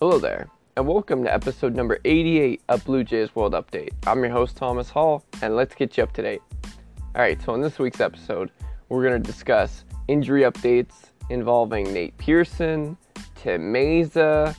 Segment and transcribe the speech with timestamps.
[0.00, 3.92] Hello there, and welcome to episode number 88 of Blue Jays World Update.
[4.08, 6.42] I'm your host, Thomas Hall, and let's get you up to date.
[7.14, 8.50] Alright, so in this week's episode,
[8.88, 12.96] we're going to discuss injury updates involving Nate Pearson,
[13.36, 14.56] Tim Mayza,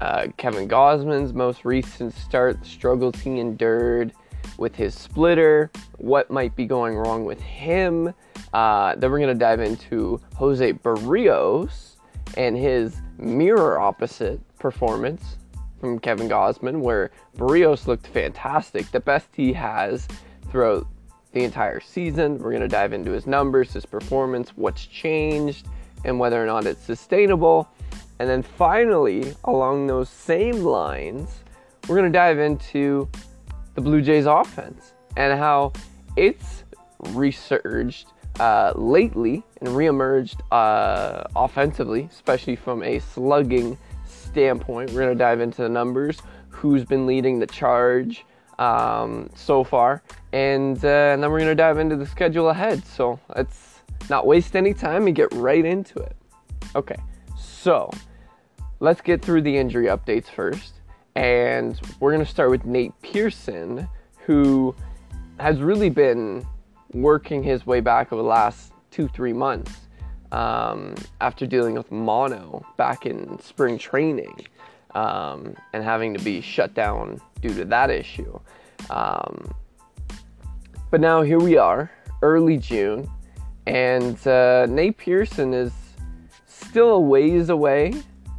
[0.00, 4.12] uh, Kevin Gausman's most recent start, struggles he endured
[4.56, 5.68] with his splitter,
[5.98, 8.14] what might be going wrong with him.
[8.52, 11.96] Uh, then we're going to dive into Jose Berrios
[12.36, 15.36] and his mirror opposite performance
[15.80, 20.06] from Kevin Gausman, where Berrios looked fantastic, the best he has
[20.50, 20.86] throughout
[21.32, 22.38] the entire season.
[22.38, 25.66] We're going to dive into his numbers, his performance, what's changed,
[26.04, 27.68] and whether or not it's sustainable.
[28.18, 31.30] And then finally, along those same lines,
[31.88, 33.08] we're going to dive into
[33.74, 35.72] the Blue Jays offense and how
[36.16, 36.64] it's
[37.08, 43.78] resurged uh, lately and reemerged uh, offensively, especially from a slugging
[44.30, 44.90] standpoint.
[44.90, 48.24] We're going to dive into the numbers, who's been leading the charge
[48.58, 52.84] um, so far, and, uh, and then we're going to dive into the schedule ahead.
[52.84, 56.16] So let's not waste any time and get right into it.
[56.76, 56.96] Okay,
[57.36, 57.90] so
[58.80, 60.74] let's get through the injury updates first.
[61.16, 63.88] And we're going to start with Nate Pearson,
[64.24, 64.74] who
[65.38, 66.46] has really been
[66.92, 69.72] working his way back over the last two, three months
[70.32, 74.46] um, after dealing with mono back in spring training
[74.94, 78.38] um, and having to be shut down due to that issue.
[78.88, 79.52] Um,
[80.90, 81.90] but now here we are,
[82.22, 83.08] early June,
[83.66, 85.72] and uh, Nate Pearson is
[86.46, 87.94] still a ways away,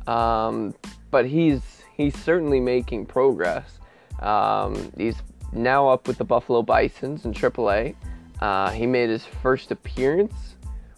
[0.08, 0.74] um,
[1.12, 3.80] but he's he's certainly making progress.
[4.20, 5.22] Um, he's
[5.54, 7.96] now up with the Buffalo Bisons in AAA.
[8.40, 10.51] Uh, he made his first appearance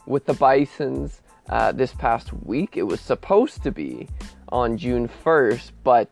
[0.06, 2.78] with the Bisons uh, this past week.
[2.78, 4.08] It was supposed to be
[4.50, 6.10] on June 1st, but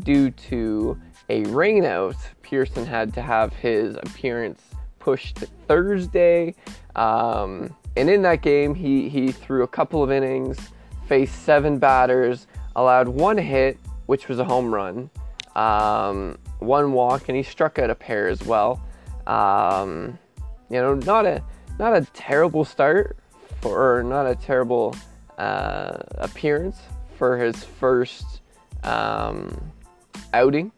[0.00, 4.62] due to a rainout, Pearson had to have his appearance
[4.98, 6.54] pushed to Thursday.
[6.94, 10.58] Um, and in that game, he, he threw a couple of innings,
[11.06, 15.10] faced seven batters, allowed one hit, which was a home run,
[15.54, 18.80] um, one walk, and he struck out a pair as well.
[19.26, 20.18] Um,
[20.70, 21.42] you know, not a
[21.78, 23.16] not a terrible start
[23.64, 24.94] or not a terrible
[25.38, 26.78] uh, appearance
[27.16, 28.40] for his first
[28.84, 29.72] um,
[30.34, 30.72] outing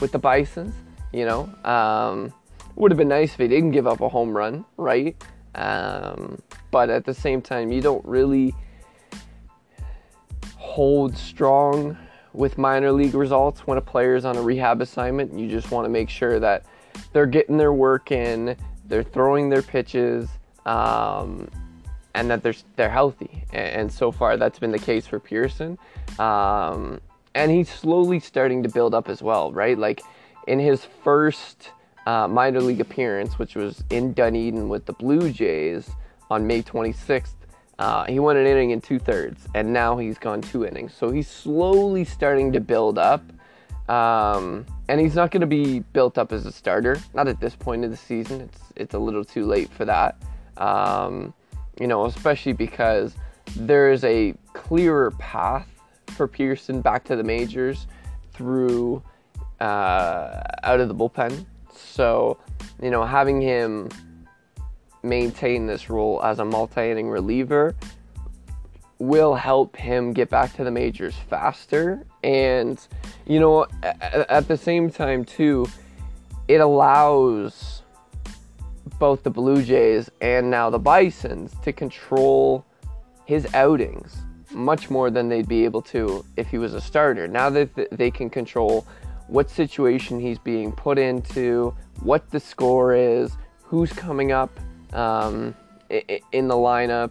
[0.00, 0.74] with the Bisons.
[1.12, 2.32] You know, um,
[2.76, 5.16] would have been nice if he didn't give up a home run, right?
[5.54, 8.54] Um, but at the same time, you don't really
[10.56, 11.98] hold strong
[12.32, 15.36] with minor league results when a player is on a rehab assignment.
[15.36, 16.64] You just want to make sure that
[17.12, 18.56] they're getting their work in,
[18.86, 20.28] they're throwing their pitches,
[20.66, 21.50] um,
[22.14, 23.44] and that they're they're healthy.
[23.52, 25.78] And, so far, that's been the case for Pearson.
[26.18, 27.00] Um,
[27.34, 29.78] and he's slowly starting to build up as well, right?
[29.78, 30.02] Like
[30.46, 31.70] in his first
[32.06, 35.90] uh, minor league appearance, which was in Dunedin with the Blue Jays
[36.30, 37.34] on May 26th,
[37.78, 40.92] uh, he went an inning in two thirds, and now he's gone two innings.
[40.92, 43.22] So he's slowly starting to build up.
[43.88, 47.00] Um, and he's not going to be built up as a starter.
[47.12, 48.40] Not at this point of the season.
[48.42, 50.22] It's it's a little too late for that.
[50.58, 51.34] Um,
[51.80, 53.14] you know, especially because
[53.56, 55.66] there is a clearer path
[56.08, 57.86] for Pearson back to the majors
[58.32, 59.02] through
[59.60, 61.46] uh, out of the bullpen.
[61.74, 62.38] So,
[62.82, 63.88] you know, having him
[65.02, 67.74] maintain this role as a multi inning reliever
[68.98, 72.06] will help him get back to the majors faster.
[72.22, 72.78] And,
[73.26, 75.66] you know, at, the same time, too,
[76.48, 77.79] it allows
[79.00, 82.64] both the Blue Jays and now the Bisons to control
[83.24, 84.18] his outings
[84.52, 87.26] much more than they'd be able to if he was a starter.
[87.26, 88.86] Now that they can control
[89.26, 94.50] what situation he's being put into, what the score is, who's coming up
[94.92, 95.54] um,
[96.32, 97.10] in the lineup.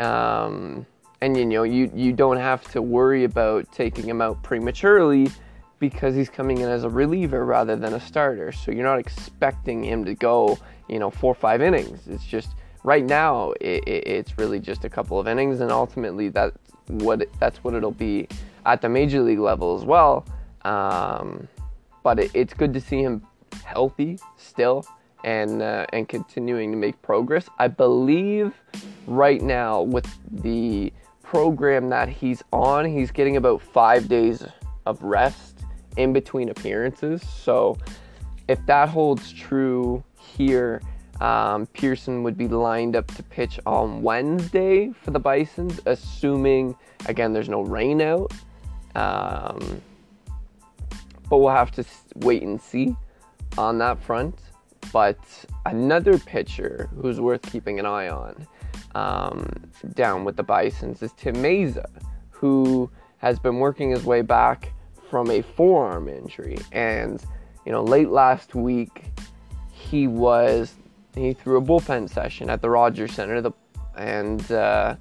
[0.00, 0.86] Um,
[1.20, 5.30] and you know, you, you don't have to worry about taking him out prematurely
[5.78, 8.50] because he's coming in as a reliever rather than a starter.
[8.50, 12.06] So you're not expecting him to go, you know, four or five innings.
[12.08, 12.50] It's just
[12.84, 16.56] right now it, it, it's really just a couple of innings, and ultimately that's
[16.88, 18.28] what it, that's what it'll be
[18.66, 20.24] at the major league level as well.
[20.64, 21.48] Um,
[22.02, 23.26] but it's good to see him
[23.64, 24.84] healthy still
[25.24, 27.48] and uh, and continuing to make progress.
[27.58, 28.54] I believe
[29.06, 30.92] right now with the
[31.22, 34.44] program that he's on, he's getting about five days
[34.86, 35.58] of rest
[35.96, 37.22] in between appearances.
[37.22, 37.78] So
[38.48, 40.80] if that holds true here,
[41.20, 46.74] um, Pearson would be lined up to pitch on Wednesday for the Bisons, assuming
[47.06, 48.32] again there's no rain out.
[48.94, 49.80] Um,
[51.28, 51.84] but we'll have to
[52.16, 52.94] wait and see
[53.56, 54.38] on that front.
[54.92, 55.18] But
[55.64, 58.46] another pitcher who's worth keeping an eye on
[58.94, 59.48] um,
[59.94, 61.86] down with the Bisons is Tim Mayza,
[62.30, 64.72] who has been working his way back
[65.08, 66.58] from a forearm injury.
[66.72, 67.24] And,
[67.64, 69.04] you know, late last week,
[69.90, 70.74] he was,
[71.14, 73.52] he threw a bullpen session at the Rogers Center, the,
[73.96, 74.96] and, uh,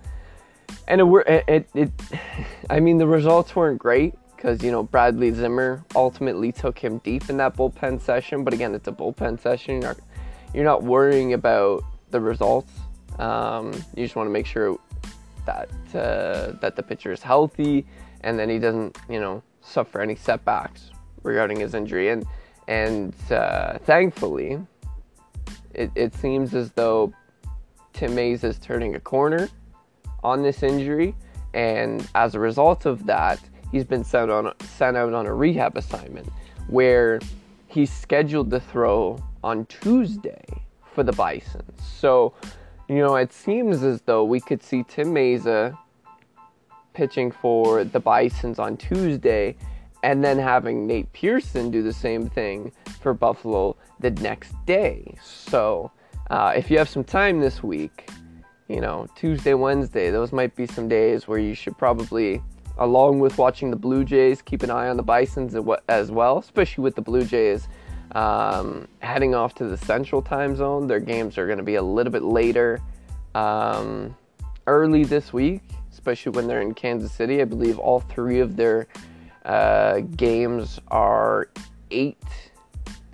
[0.87, 1.91] and it, it, it,
[2.69, 7.29] I mean, the results weren't great because, you know, Bradley Zimmer ultimately took him deep
[7.29, 8.43] in that bullpen session.
[8.43, 9.81] But again, it's a bullpen session.
[9.81, 9.99] You're not,
[10.53, 12.71] you're not worrying about the results.
[13.19, 14.79] Um, you just want to make sure
[15.45, 17.85] that uh, that the pitcher is healthy
[18.21, 20.91] and then he doesn't, you know, suffer any setbacks
[21.23, 22.09] regarding his injury.
[22.09, 22.25] And
[22.67, 24.59] and uh, thankfully,
[25.73, 27.13] it, it seems as though
[27.93, 29.49] Tim Mayza is turning a corner
[30.23, 31.15] on this injury,
[31.53, 33.39] and as a result of that,
[33.71, 36.29] he's been sent on sent out on a rehab assignment
[36.67, 37.19] where
[37.67, 40.43] he's scheduled to throw on Tuesday
[40.93, 41.63] for the Bison.
[41.81, 42.33] So,
[42.87, 45.77] you know, it seems as though we could see Tim Mayza uh,
[46.93, 49.55] pitching for the Bisons on Tuesday
[50.03, 52.71] and then having Nate Pearson do the same thing
[53.01, 55.15] for Buffalo the next day.
[55.23, 55.91] So,
[56.29, 58.09] uh, if you have some time this week,
[58.67, 62.41] you know, Tuesday, Wednesday, those might be some days where you should probably,
[62.77, 65.55] along with watching the Blue Jays, keep an eye on the Bisons
[65.89, 67.67] as well, especially with the Blue Jays
[68.13, 70.87] um, heading off to the Central Time Zone.
[70.87, 72.81] Their games are going to be a little bit later
[73.35, 74.15] um,
[74.67, 75.61] early this week,
[75.91, 77.41] especially when they're in Kansas City.
[77.41, 78.87] I believe all three of their
[79.45, 81.49] uh, games are
[81.89, 82.17] 8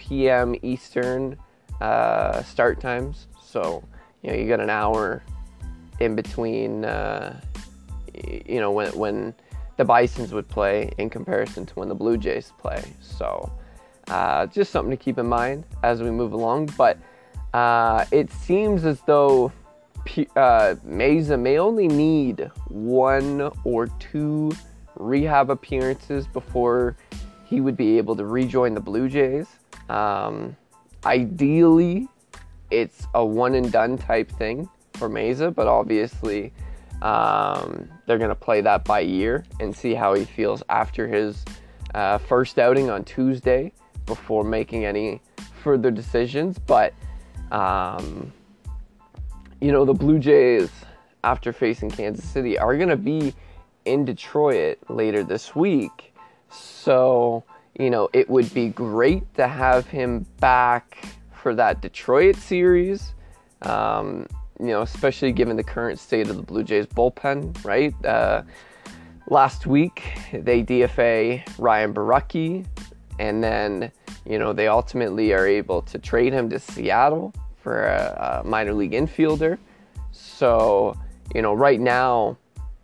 [0.08, 0.56] p.m.
[0.62, 1.38] Eastern
[1.82, 3.28] uh, start times.
[3.44, 3.84] So,
[4.22, 5.24] you know, you got an hour
[6.00, 7.40] in between, uh,
[8.14, 9.34] you know, when, when
[9.78, 12.84] the Bisons would play in comparison to when the Blue Jays play.
[13.02, 13.52] So,
[14.08, 16.68] uh, just something to keep in mind as we move along.
[16.78, 16.98] But
[17.54, 19.52] uh, it seems as though
[20.06, 24.52] P- uh, Mayza may only need one or two
[24.96, 26.96] rehab appearances before
[27.46, 29.48] he would be able to rejoin the Blue Jays.
[29.90, 30.56] Um,
[31.06, 32.08] ideally,
[32.72, 36.52] it's a one and done type thing for Mayza, but obviously
[37.02, 41.46] um, they're going to play that by ear and see how he feels after his
[41.94, 43.72] uh, first outing on Tuesday
[44.06, 45.22] before making any
[45.64, 46.58] further decisions.
[46.60, 46.94] But,
[47.52, 48.34] um,
[49.62, 50.70] you know, the Blue Jays,
[51.24, 53.34] after facing Kansas City, are going to be
[53.86, 56.14] in Detroit later this week.
[56.50, 57.44] So,
[57.80, 60.98] you know, it would be great to have him back
[61.32, 63.14] for that Detroit series.
[63.62, 64.28] Um,
[64.60, 67.94] you know, especially given the current state of the Blue Jays bullpen, right?
[68.04, 68.42] Uh,
[69.28, 70.04] last week,
[70.34, 72.66] they DFA Ryan Borucki,
[73.20, 73.92] and then,
[74.26, 78.74] you know, they ultimately are able to trade him to Seattle for a, a minor
[78.74, 79.60] league infielder.
[80.12, 80.96] So,
[81.36, 82.38] you know, right now,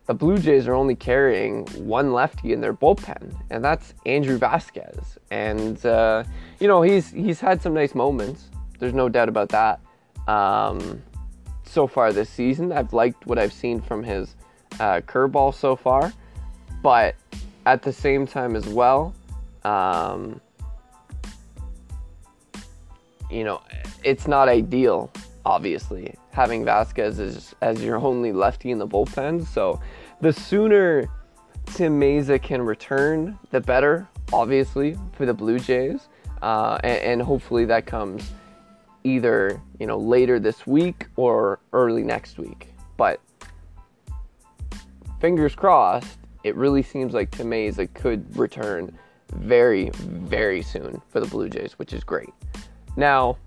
[0.06, 5.18] the Blue Jays are only carrying one lefty in their bullpen, and that's Andrew Vasquez.
[5.32, 6.24] And uh,
[6.60, 8.50] you know he's he's had some nice moments.
[8.80, 9.80] There's no doubt about that.
[10.28, 11.02] Um,
[11.64, 14.36] so far this season, I've liked what I've seen from his
[14.80, 16.12] uh, curveball so far,
[16.82, 17.16] but
[17.66, 19.14] at the same time as well,
[19.64, 20.42] um,
[23.32, 23.62] you know,
[24.04, 25.12] it's not ideal
[25.46, 29.46] obviously, having Vasquez as, as your only lefty in the bullpen.
[29.46, 29.82] So
[30.22, 31.10] the sooner
[31.66, 36.10] Tim Mayza can return, the better, obviously, for the Blue Jays.
[36.42, 38.32] Uh, and, and, hopefully that comes
[39.06, 42.74] either, you know, later this week or early next week.
[42.98, 43.22] But
[45.22, 48.98] fingers crossed, it really seems like Tim Mayza could return
[49.36, 52.34] very, very soon for the Blue Jays, which is great.
[52.98, 53.38] Now,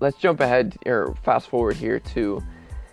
[0.00, 2.42] let's jump ahead or fast forward here to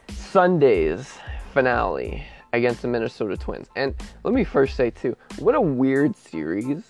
[0.09, 1.17] Sunday's
[1.53, 3.67] finale against the Minnesota Twins.
[3.75, 6.83] And let me first say, too, what a weird series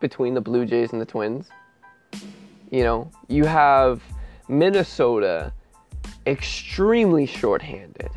[0.00, 1.48] between the Blue Jays and the Twins.
[2.70, 4.02] You know, you have
[4.48, 5.52] Minnesota
[6.26, 8.10] extremely shorthanded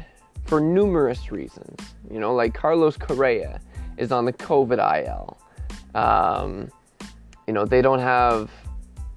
[0.46, 1.80] for numerous reasons.
[2.10, 3.62] You know, like Carlos Correa
[3.98, 5.38] is on the COVID IL.
[5.94, 6.72] Um,
[7.46, 8.50] you know, they don't have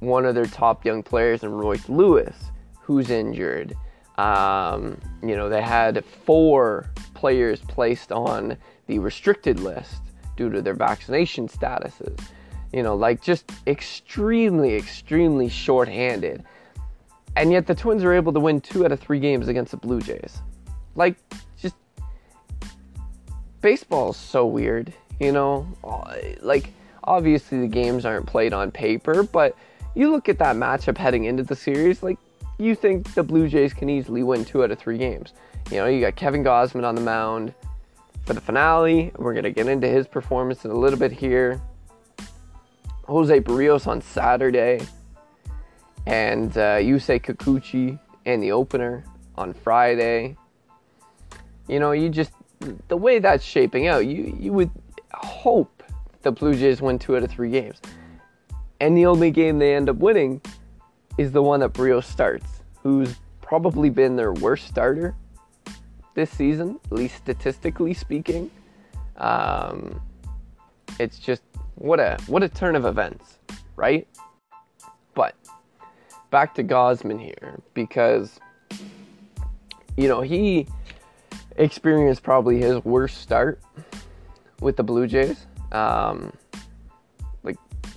[0.02, 2.36] one of their top young players in Royce Lewis,
[2.80, 3.74] who's injured.
[4.18, 8.56] Um, you know, they had four players placed on
[8.88, 10.02] the restricted list
[10.36, 12.20] due to their vaccination statuses.
[12.72, 16.42] You know, like just extremely, extremely short-handed.
[17.36, 19.76] And yet the Twins are able to win two out of three games against the
[19.76, 20.42] Blue Jays.
[20.94, 21.16] Like,
[21.58, 21.76] just
[23.60, 25.66] baseball is so weird, you know?
[26.40, 26.72] Like,
[27.04, 29.56] obviously the games aren't played on paper, but
[29.94, 32.18] you look at that matchup heading into the series, like,
[32.58, 35.32] you think the Blue Jays can easily win two out of three games.
[35.70, 37.54] You know, you got Kevin Gausman on the mound
[38.24, 39.10] for the finale.
[39.16, 41.60] We're going to get into his performance in a little bit here.
[43.04, 44.86] Jose Berrios on Saturday.
[46.06, 49.04] And uh, Yusei Kikuchi in the opener
[49.36, 50.36] on Friday.
[51.68, 52.32] You know, you just,
[52.88, 54.70] the way that's shaping out, you, you would
[55.12, 55.82] hope
[56.22, 57.80] the Blue Jays win two out of three games.
[58.82, 60.40] And the only game they end up winning
[61.16, 65.14] is the one that Berrios starts, who's probably been their worst starter
[66.14, 68.50] this season, at least statistically speaking.
[69.18, 70.02] Um,
[70.98, 71.42] it's just
[71.76, 73.38] what a what a turn of events,
[73.76, 74.08] right?
[75.14, 75.36] But
[76.30, 78.40] back to Gausman here because
[79.96, 80.66] you know he
[81.54, 83.60] experienced probably his worst start
[84.60, 85.46] with the Blue Jays.
[85.70, 86.32] Um,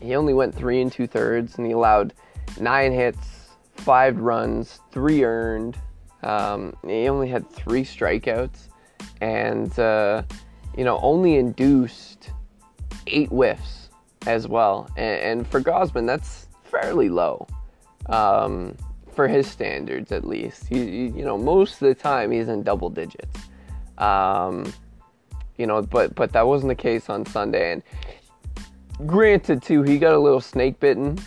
[0.02, 2.14] he only went three and two thirds, and he allowed
[2.60, 5.78] nine hits, five runs, three earned.
[6.24, 8.70] Um, he only had three strikeouts,
[9.22, 10.24] and uh,
[10.78, 12.32] you know only induced
[13.08, 13.90] eight whiffs
[14.26, 14.90] as well.
[14.98, 17.48] And, and for Gausman, that's fairly low
[18.08, 18.76] um,
[19.14, 20.68] for his standards, at least.
[20.68, 23.40] He, you know, most of the time he's in double digits.
[23.98, 24.74] Um,
[25.58, 27.72] you know, but but that wasn't the case on Sunday.
[27.72, 27.84] And
[29.06, 31.18] granted, too, he got a little snake bitten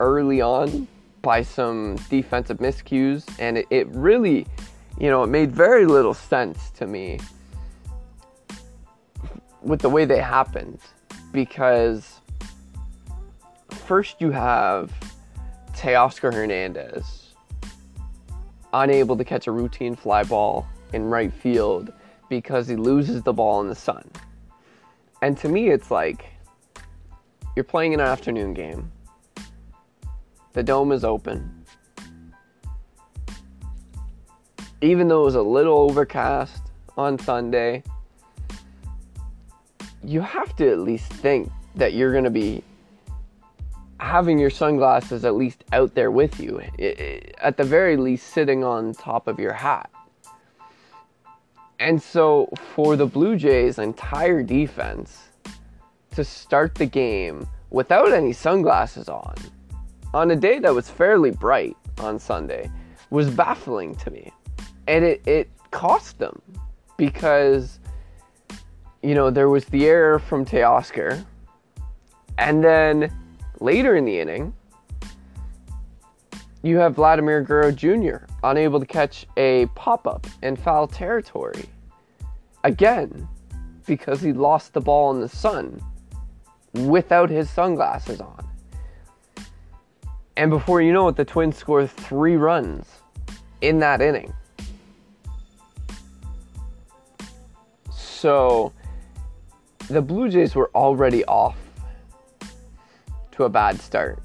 [0.00, 0.88] early on
[1.22, 4.46] by some defensive miscues, and it, it really,
[4.98, 7.18] you know, it made very little sense to me
[9.62, 10.78] with the way they happened
[11.32, 12.20] because
[13.70, 14.92] first you have
[15.72, 17.34] Teoscar Hernandez
[18.72, 21.92] unable to catch a routine fly ball in right field
[22.28, 24.08] because he loses the ball in the sun.
[25.22, 26.33] And to me, it's like
[27.54, 28.90] you're playing an afternoon game.
[30.54, 31.64] The dome is open.
[34.80, 36.62] Even though it was a little overcast
[36.96, 37.82] on Sunday,
[40.02, 42.62] you have to at least think that you're going to be
[43.98, 46.60] having your sunglasses at least out there with you,
[47.38, 49.90] at the very least sitting on top of your hat.
[51.80, 55.30] And so, for the Blue Jays' entire defense
[56.14, 59.34] to start the game without any sunglasses on,
[60.12, 62.70] on a day that was fairly bright on Sunday,
[63.10, 64.32] was baffling to me.
[64.86, 66.40] And it, it cost them
[66.96, 67.78] because
[69.04, 71.22] you know, there was the error from Teoscar.
[72.38, 73.14] And then
[73.60, 74.54] later in the inning,
[76.62, 78.24] you have Vladimir Guerrero Jr.
[78.42, 81.66] unable to catch a pop up in foul territory.
[82.64, 83.28] Again,
[83.86, 85.82] because he lost the ball in the sun
[86.74, 88.46] without his sunglasses on.
[90.36, 92.86] And before you know it, the Twins score three runs
[93.60, 94.32] in that inning.
[97.90, 98.72] So
[99.88, 101.56] the Blue Jays were already off
[103.32, 104.20] to a bad start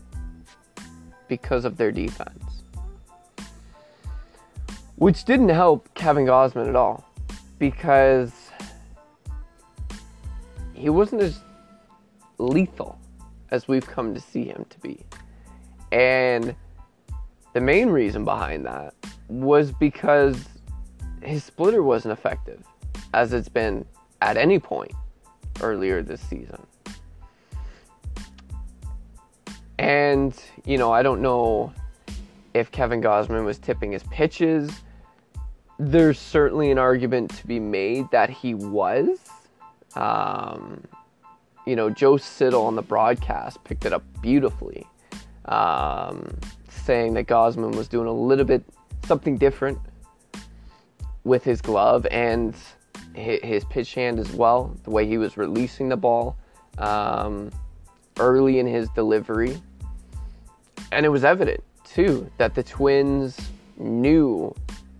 [1.27, 2.63] because of their defense,
[4.95, 7.05] which didn't help Kevin Gausman at all
[7.59, 8.31] because
[10.73, 11.39] he wasn't as
[12.39, 12.97] lethal
[13.51, 15.05] as we've come to see him to be.
[15.91, 16.55] And
[17.53, 18.93] the main reason behind that
[19.27, 20.45] was because
[21.21, 22.63] his splitter wasn't effective
[23.13, 23.85] as it's been
[24.21, 24.91] at any point
[25.61, 26.65] earlier this season.
[29.77, 31.73] And, you know, I don't know
[32.53, 34.69] if Kevin Gausman was tipping his pitches.
[35.77, 39.19] There's certainly an argument to be made that he was.
[39.95, 40.83] Um,
[41.69, 44.87] you know, Joe Siddall on the broadcast picked it up beautifully,
[45.45, 46.35] um,
[46.67, 48.63] saying that Gausman was doing a little bit
[49.05, 49.77] something different
[51.25, 52.55] with his glove and
[53.13, 56.35] his pitch hand as well, the way he was releasing the ball
[56.79, 57.51] um,
[58.19, 59.61] early in his delivery.
[60.91, 63.39] And it was evident, too, that the Twins
[63.77, 64.55] knew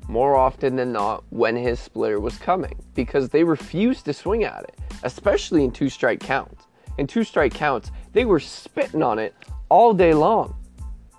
[0.07, 4.63] more often than not when his splitter was coming because they refused to swing at
[4.63, 6.58] it, especially in two strike counts.
[6.99, 9.33] In two strike counts, they were spitting on it
[9.69, 10.53] all day long.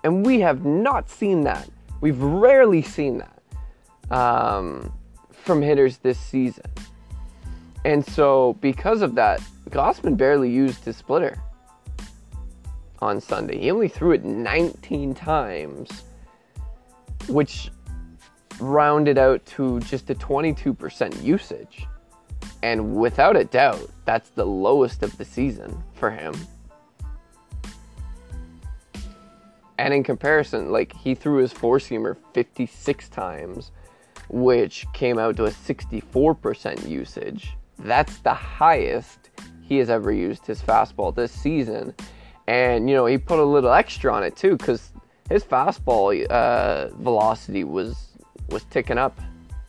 [0.03, 1.67] And we have not seen that.
[2.01, 4.93] We've rarely seen that um,
[5.31, 6.65] from hitters this season.
[7.83, 11.41] And so, because of that, Gausman barely used his splitter
[12.99, 13.57] on Sunday.
[13.57, 16.03] He only threw it 19 times,
[17.27, 17.71] which
[18.59, 21.87] rounded out to just a 22% usage.
[22.61, 26.35] And without a doubt, that's the lowest of the season for him.
[29.77, 33.71] And in comparison, like he threw his four seamer 56 times,
[34.27, 37.53] which came out to a 64% usage.
[37.79, 39.29] That's the highest
[39.61, 41.95] he has ever used his fastball this season.
[42.47, 44.91] And, you know, he put a little extra on it too, because
[45.29, 48.09] his fastball uh, velocity was
[48.49, 49.17] was ticking up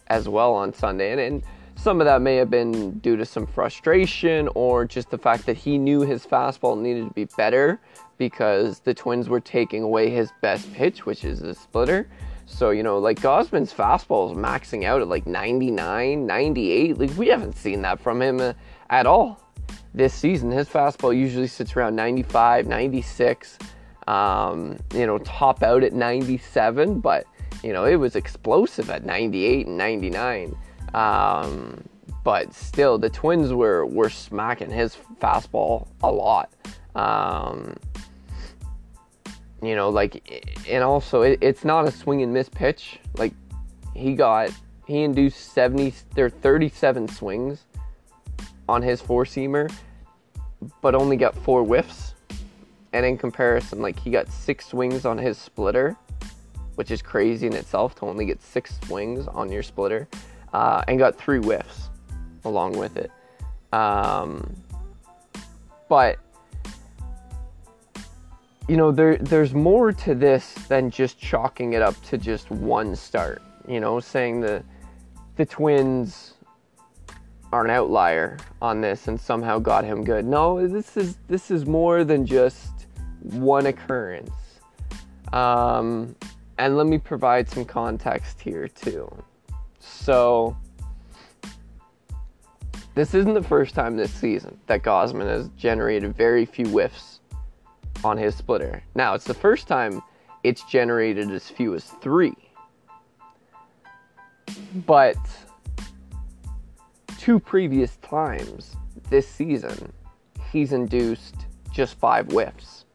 [0.08, 1.12] as well on Sunday.
[1.12, 1.42] And, and
[1.82, 5.56] some of that may have been due to some frustration or just the fact that
[5.56, 7.80] he knew his fastball needed to be better
[8.18, 12.08] because the Twins were taking away his best pitch, which is the splitter.
[12.46, 16.98] So, you know, like Gausman's fastball is maxing out at like 99, 98.
[16.98, 18.52] Like, we haven't seen that from him uh,
[18.88, 19.40] at all
[19.92, 20.52] this season.
[20.52, 23.58] His fastball usually sits around 95, 96,
[24.06, 27.26] um, you know, top out at 97, but,
[27.64, 30.56] you know, it was explosive at 98 and 99.
[30.94, 31.82] Um,
[32.24, 36.52] but still, the Twins were, were smacking his fastball a lot.
[36.94, 37.76] Um,
[39.62, 42.98] you know, like, and also it, it's not a swing and miss pitch.
[43.16, 43.32] Like,
[43.94, 44.50] he got,
[44.86, 47.64] he induced 70, there 37 swings
[48.68, 49.72] on his four seamer,
[50.80, 52.14] but only got four whiffs.
[52.92, 55.96] And in comparison, like, he got six swings on his splitter,
[56.74, 60.08] which is crazy in itself to only get six swings on your splitter,
[60.52, 61.88] uh, and got three whiffs
[62.44, 63.10] along with it.
[63.72, 64.54] Um,
[65.88, 66.18] but
[68.68, 72.94] you know, there there's more to this than just chalking it up to just one
[72.94, 73.42] start.
[73.66, 74.62] You know, saying the
[75.36, 76.34] the Twins
[77.52, 80.24] are an outlier on this and somehow got him good.
[80.24, 82.86] No, this is this is more than just
[83.20, 84.30] one occurrence.
[85.32, 86.14] Um,
[86.58, 89.10] and let me provide some context here too.
[90.04, 90.56] So,
[92.96, 97.20] this isn't the first time this season that Gausman has generated very few whiffs
[98.02, 98.82] on his splitter.
[98.96, 100.02] Now, it's the first time
[100.42, 102.34] it's generated as few as three.
[104.86, 105.16] But
[107.18, 108.74] two previous times
[109.08, 109.92] this season,
[110.50, 112.86] he's induced just five whiffs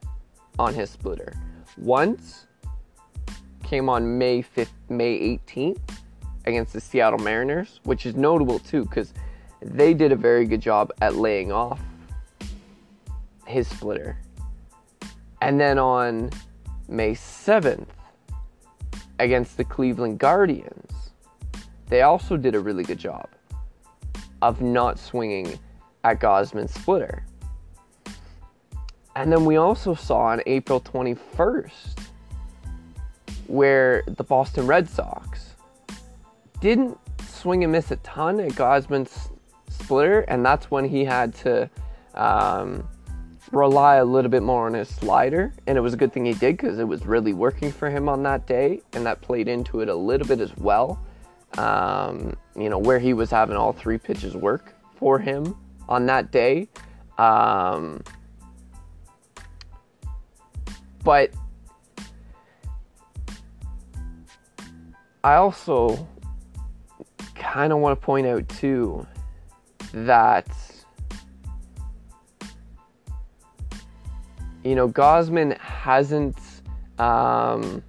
[0.58, 1.32] on his splitter.
[1.78, 2.46] Once
[3.62, 5.78] came on May 5th, May 18th
[6.44, 9.12] against the Seattle Mariners, which is notable too because
[9.60, 11.80] they did a very good job at laying off
[13.46, 14.18] his splitter.
[15.40, 16.30] And then on
[16.88, 17.86] May 7th
[19.18, 20.92] against the Cleveland Guardians,
[21.88, 23.28] they also did a really good job
[24.42, 25.58] of not swinging
[26.04, 27.24] at Gausman's splitter.
[29.16, 31.98] And then we also saw on April 21st
[33.48, 35.47] where the Boston Red Sox
[36.60, 39.30] didn't swing and miss a ton at Gausman's
[39.68, 41.70] splitter, and that's when he had to
[42.14, 42.88] um,
[43.52, 45.52] rely a little bit more on his slider.
[45.66, 48.08] And it was a good thing he did because it was really working for him
[48.08, 51.04] on that day, and that played into it a little bit as well.
[51.56, 55.56] Um, you know, where he was having all three pitches work for him
[55.88, 56.68] on that day.
[57.16, 58.02] Um,
[61.02, 61.30] but
[65.24, 66.06] I also
[67.52, 69.06] kind of want to point out too
[69.92, 70.46] that
[74.64, 76.36] you know Gausman hasn't
[76.98, 77.82] um,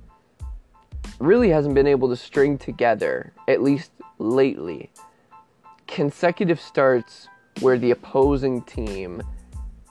[1.19, 4.89] really hasn't been able to string together at least lately
[5.87, 7.27] consecutive starts
[7.59, 9.21] where the opposing team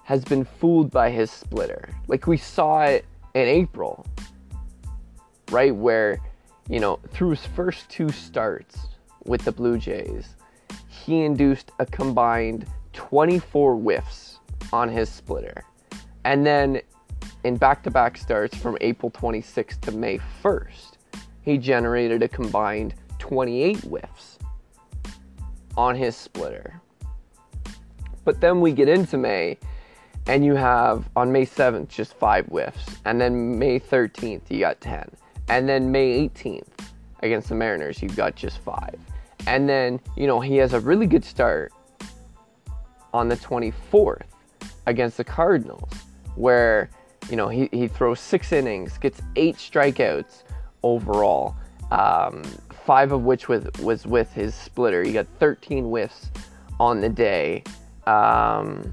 [0.04, 1.90] has been fooled by his splitter.
[2.06, 3.04] Like we saw it
[3.34, 4.06] in April,
[5.50, 5.74] right?
[5.74, 6.20] Where,
[6.70, 8.87] you know, through his first two starts
[9.28, 10.36] with the Blue Jays,
[10.88, 14.40] he induced a combined 24 whiffs
[14.72, 15.62] on his splitter.
[16.24, 16.80] And then
[17.44, 20.92] in back to back starts from April 26th to May 1st,
[21.42, 24.38] he generated a combined 28 whiffs
[25.76, 26.80] on his splitter.
[28.24, 29.56] But then we get into May,
[30.26, 32.96] and you have on May 7th just five whiffs.
[33.04, 35.10] And then May 13th, you got 10.
[35.48, 36.68] And then May 18th
[37.20, 38.98] against the Mariners, you got just five.
[39.46, 41.72] And then, you know, he has a really good start
[43.14, 44.22] on the 24th
[44.86, 45.90] against the Cardinals,
[46.34, 46.90] where,
[47.30, 50.42] you know, he, he throws six innings, gets eight strikeouts
[50.82, 51.56] overall,
[51.90, 52.42] um,
[52.84, 55.02] five of which was, was with his splitter.
[55.02, 56.30] He got 13 whiffs
[56.78, 57.64] on the day.
[58.06, 58.92] Um,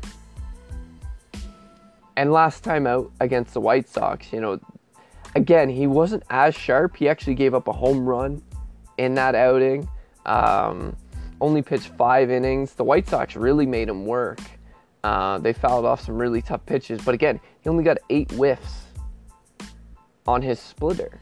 [2.17, 4.59] and last time out against the White Sox, you know,
[5.35, 6.95] again, he wasn't as sharp.
[6.95, 8.41] He actually gave up a home run
[8.97, 9.87] in that outing.
[10.25, 10.95] Um,
[11.41, 12.73] only pitched five innings.
[12.73, 14.39] The White Sox really made him work.
[15.03, 18.85] Uh, they fouled off some really tough pitches, but again, he only got eight whiffs
[20.25, 21.19] on his splitter.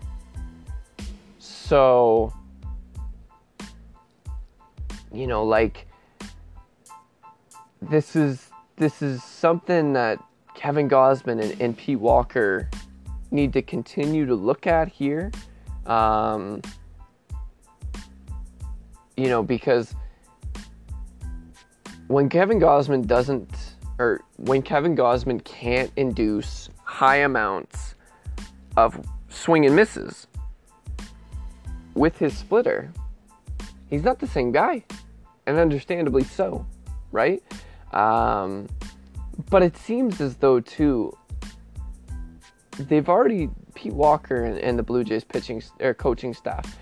[1.39, 2.33] So,
[5.11, 5.87] you know, like
[7.81, 10.23] this is this is something that
[10.55, 12.69] Kevin Gausman and, and Pete Walker
[13.31, 15.31] need to continue to look at here.
[15.85, 16.61] Um,
[19.17, 19.95] you know, because
[22.07, 23.49] when Kevin Gausman doesn't,
[23.99, 27.95] or when Kevin Gausman can't induce high amounts
[28.77, 30.27] of swing and misses
[31.93, 32.91] with his splitter,
[33.89, 34.83] he's not the same guy,
[35.45, 36.65] and understandably so,
[37.11, 37.41] right?
[37.93, 38.67] Um,
[39.49, 41.15] but it seems as though too
[42.79, 46.77] they've already Pete Walker and, and the Blue Jays pitching or coaching staff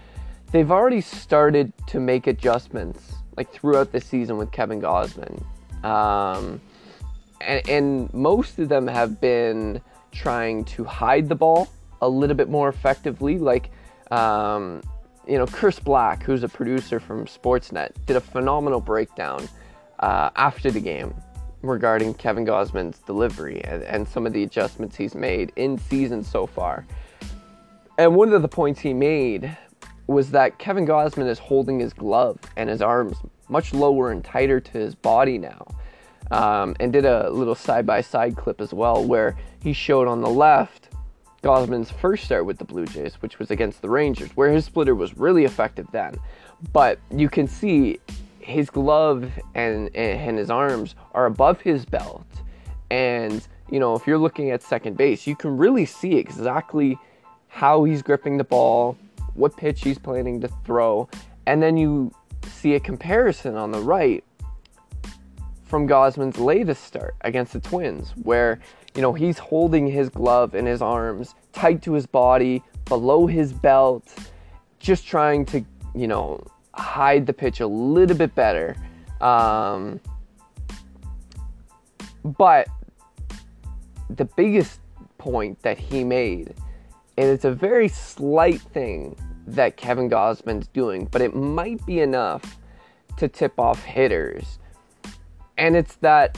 [0.51, 5.43] they've already started to make adjustments like throughout the season with Kevin Gausman.
[5.83, 6.61] Um,
[7.39, 11.69] and, and most of them have been trying to hide the ball
[12.01, 13.37] a little bit more effectively.
[13.37, 13.71] Like,
[14.11, 14.81] um,
[15.27, 19.47] you know, Chris Black, who's a producer from Sportsnet, did a phenomenal breakdown
[19.99, 21.13] uh, after the game
[21.61, 26.45] regarding Kevin Gausman's delivery and, and some of the adjustments he's made in season so
[26.45, 26.85] far.
[27.97, 29.55] And one of the points he made
[30.07, 33.17] was that Kevin Gausman is holding his glove and his arms
[33.49, 35.65] much lower and tighter to his body now.
[36.31, 40.21] Um, and did a little side by side clip as well where he showed on
[40.21, 40.87] the left
[41.43, 44.93] Gausman's first start with the Blue Jays, which was against the Rangers, where his splitter
[44.93, 46.15] was really effective then.
[46.71, 47.99] But you can see
[48.39, 52.25] his glove and, and his arms are above his belt.
[52.91, 56.97] And, you know, if you're looking at second base, you can really see exactly
[57.47, 58.95] how he's gripping the ball,
[59.33, 61.09] what pitch he's planning to throw,
[61.45, 62.13] and then you
[62.45, 64.23] see a comparison on the right
[65.63, 68.59] from Gausman's latest start against the Twins, where
[68.95, 73.53] you know he's holding his glove in his arms tight to his body, below his
[73.53, 74.13] belt,
[74.79, 75.63] just trying to
[75.95, 78.75] you know hide the pitch a little bit better.
[79.21, 79.99] Um,
[82.23, 82.67] but
[84.09, 84.79] the biggest
[85.17, 86.53] point that he made
[87.17, 89.15] and it's a very slight thing
[89.47, 92.57] that Kevin Gausman's doing, but it might be enough
[93.17, 94.59] to tip off hitters.
[95.57, 96.37] And it's that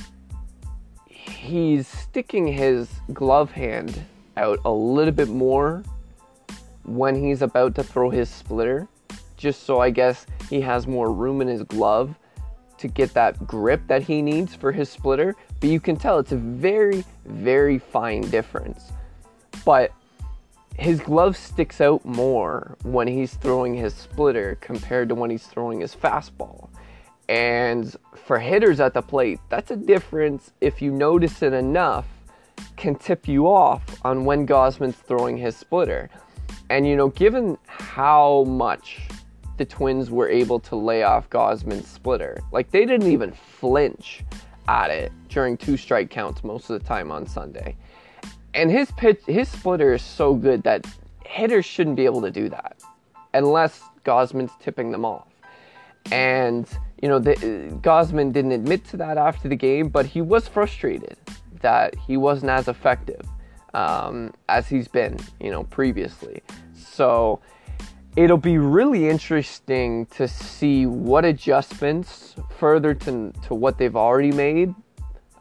[1.07, 4.03] he's sticking his glove hand
[4.37, 5.83] out a little bit more
[6.83, 8.87] when he's about to throw his splitter,
[9.37, 12.15] just so I guess he has more room in his glove
[12.77, 15.35] to get that grip that he needs for his splitter.
[15.59, 18.91] But you can tell it's a very, very fine difference.
[19.63, 19.93] But
[20.77, 25.81] his glove sticks out more when he's throwing his splitter compared to when he's throwing
[25.81, 26.69] his fastball.
[27.29, 32.07] And for hitters at the plate, that's a difference if you notice it enough
[32.75, 36.09] can tip you off on when Gausman's throwing his splitter.
[36.69, 39.01] And you know, given how much
[39.57, 44.23] the Twins were able to lay off Gausman's splitter, like they didn't even flinch
[44.67, 47.75] at it during two strike counts most of the time on Sunday.
[48.53, 50.85] And his pitch, his splitter is so good that
[51.25, 52.81] hitters shouldn't be able to do that
[53.33, 55.27] unless Gausman's tipping them off.
[56.11, 56.67] And
[57.03, 57.33] you know, the,
[57.81, 61.17] Gausman didn't admit to that after the game, but he was frustrated
[61.59, 63.27] that he wasn't as effective
[63.73, 66.41] um, as he's been, you know, previously.
[66.73, 67.41] So
[68.15, 74.73] it'll be really interesting to see what adjustments further to, to what they've already made.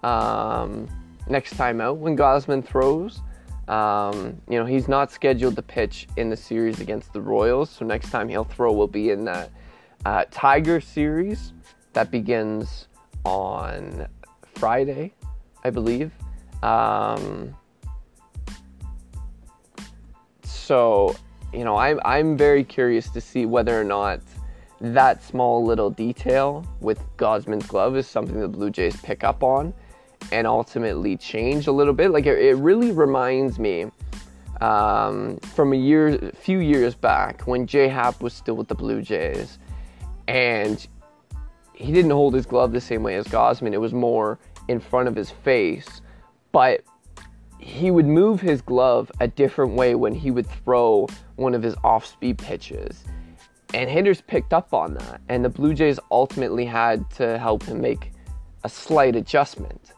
[0.02, 0.88] Um,
[1.32, 3.20] next time out when Gausman throws.
[3.66, 7.84] Um, you know, he's not scheduled to pitch in the series against the Royals, so
[7.84, 9.50] next time he'll throw will be in that
[10.04, 11.52] uh, Tiger series
[11.94, 12.88] that begins
[13.24, 14.06] on
[14.54, 15.14] Friday,
[15.64, 16.12] I believe.
[16.62, 17.56] Um,
[20.44, 21.16] so,
[21.52, 24.20] you know, I'm, I'm very curious to see whether or not
[24.80, 29.72] that small little detail with Gausman's glove is something the Blue Jays pick up on
[30.32, 32.10] and ultimately change a little bit.
[32.10, 33.86] Like it, it really reminds me
[34.60, 39.02] um, from a year, few years back when J Happ was still with the Blue
[39.02, 39.58] Jays,
[40.28, 40.86] and
[41.74, 43.72] he didn't hold his glove the same way as Gausman.
[43.72, 46.00] It was more in front of his face,
[46.52, 46.82] but
[47.58, 51.74] he would move his glove a different way when he would throw one of his
[51.84, 53.04] off-speed pitches.
[53.74, 57.80] And hitters picked up on that, and the Blue Jays ultimately had to help him
[57.80, 58.12] make
[58.64, 59.92] a slight adjustment.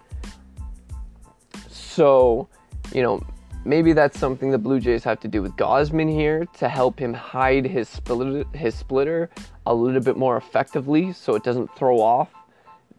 [1.94, 2.48] So,
[2.92, 3.24] you know,
[3.64, 7.14] maybe that's something the Blue Jays have to do with Gausman here to help him
[7.14, 9.30] hide his splitter, his splitter
[9.66, 12.30] a little bit more effectively so it doesn't throw off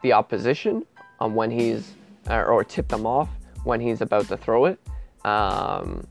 [0.01, 0.85] the opposition
[1.19, 1.91] on when he's
[2.29, 3.27] or tip them off
[3.65, 4.79] when he's about to throw it.
[5.25, 6.07] Um,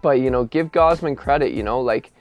[0.00, 1.54] but you know, give Gausman credit.
[1.54, 2.12] You know, like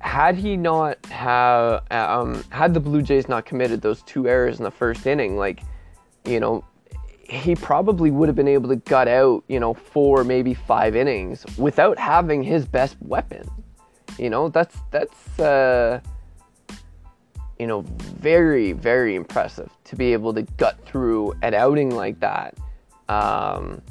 [0.00, 4.64] had he not have um, had the Blue Jays not committed those two errors in
[4.64, 5.62] the first inning, like
[6.26, 6.62] you know,
[7.28, 11.44] he probably would have been able to gut out you know four maybe five innings
[11.56, 13.48] without having his best weapon.
[14.18, 16.00] You know, that's that's uh,
[17.58, 22.56] you know very very impressive to be able to gut through an outing like that.
[23.08, 23.82] Um,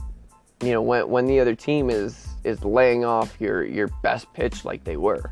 [0.62, 4.66] you know, when when the other team is is laying off your your best pitch
[4.66, 5.32] like they were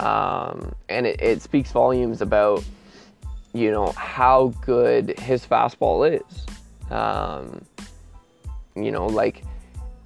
[0.00, 2.64] um, and it, it speaks volumes about
[3.52, 6.46] you know how good his fastball is.
[6.90, 7.64] Um,
[8.74, 9.44] you know, like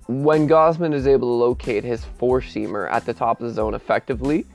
[0.08, 3.74] when Gausman is able to locate his four seamer at the top of the zone
[3.74, 4.46] effectively,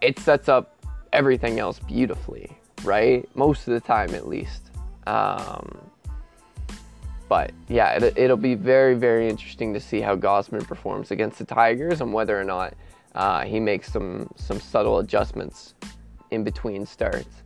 [0.00, 0.76] it sets up
[1.12, 2.50] everything else beautifully,
[2.82, 3.28] right?
[3.34, 4.70] Most of the time, at least.
[5.06, 5.80] Um,
[7.28, 11.44] but yeah, it, will be very, very interesting to see how Gausman performs against the
[11.44, 12.74] Tigers and whether or not
[13.14, 15.74] uh, he makes some some subtle adjustments
[16.30, 17.42] in between starts.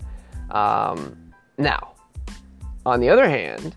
[0.50, 1.94] Um, now,
[2.86, 3.76] on the other hand,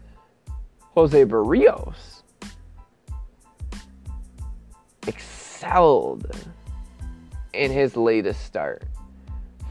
[0.94, 2.24] Jose Berrios
[5.08, 6.30] excelled
[7.54, 8.84] in his latest start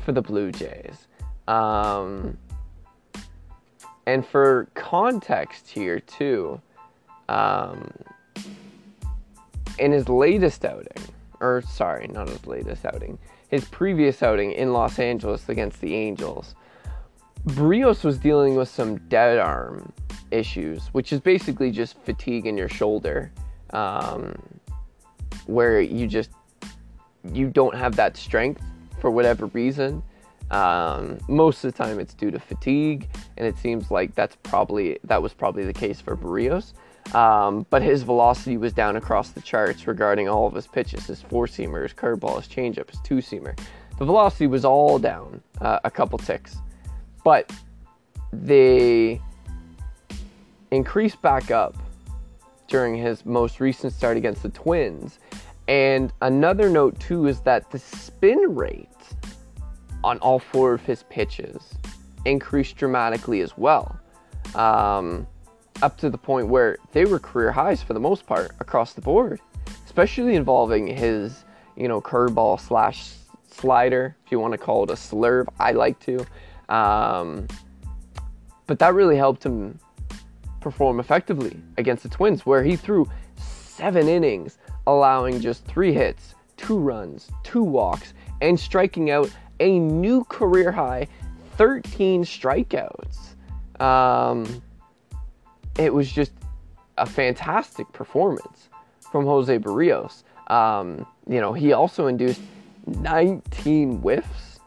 [0.05, 1.09] for the Blue Jays.
[1.47, 2.39] Um,
[4.07, 6.61] and for context here, too,
[7.29, 7.93] um,
[9.79, 11.05] in his latest outing,
[11.41, 16.55] or sorry, not his latest outing, his previous outing in Los Angeles against the Angels,
[17.47, 19.93] Berrios was dealing with some dead arm
[20.31, 23.33] issues, which is basically just fatigue in your shoulder,
[23.71, 24.35] um,
[25.47, 26.31] where you just
[27.33, 28.63] you don't have that strength
[29.01, 30.03] for whatever reason.
[30.51, 34.99] Um, most of the time, it's due to fatigue, and it seems like that's probably
[35.05, 36.73] that was probably the case for Berrios.
[37.15, 41.23] Um, but his velocity was down across the charts regarding all of his pitches his
[41.23, 43.59] four seamer, his curveball, his changeup, his two seamer.
[43.99, 46.57] The velocity was all down uh, a couple ticks.
[47.25, 47.53] But
[48.33, 49.21] they
[50.71, 51.77] increased back up
[52.69, 55.19] during his most recent start against the Twins.
[55.69, 58.89] And another note, too, is that the spin rate
[60.03, 61.75] on all four of his pitches
[62.25, 63.99] increased dramatically as well.
[64.55, 65.27] Um,
[65.83, 69.01] up to the point where they were career highs for the most part across the
[69.01, 69.41] board,
[69.87, 71.45] especially involving his,
[71.77, 73.13] you know, curveball slash
[73.51, 75.49] slider, if you want to call it a slurve.
[75.59, 76.27] I like to.
[76.69, 77.47] Um,
[78.67, 79.79] but that really helped him
[80.61, 86.79] perform effectively against the Twins, where he threw seven innings, allowing just three hits, two
[86.79, 91.07] runs, two walks, and striking out a new career high
[91.57, 93.19] 13 strikeouts.
[93.81, 94.63] Um,
[95.79, 96.33] it was just
[96.99, 98.69] a fantastic performance
[99.11, 100.23] from Jose Berrios.
[100.49, 102.41] Um, you know, he also induced
[102.87, 104.61] 19 whiffs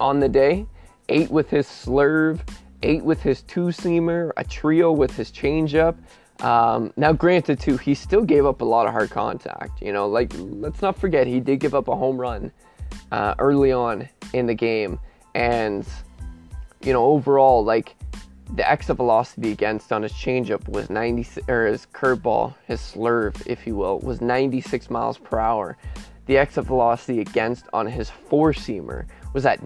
[0.00, 0.66] on the day,
[1.08, 2.40] eight with his slurve,
[2.82, 5.96] eight with his two seamer, a trio with his changeup.
[6.40, 9.82] Um, now, granted, too, he still gave up a lot of hard contact.
[9.82, 12.52] You know, like let's not forget he did give up a home run
[13.10, 15.00] uh, early on in the game,
[15.34, 15.86] and
[16.82, 17.96] you know, overall, like
[18.54, 23.66] the exit velocity against on his changeup was 90 or his curveball, his slurve, if
[23.66, 25.76] you will, was 96 miles per hour.
[26.26, 29.62] The exit velocity against on his four seamer was at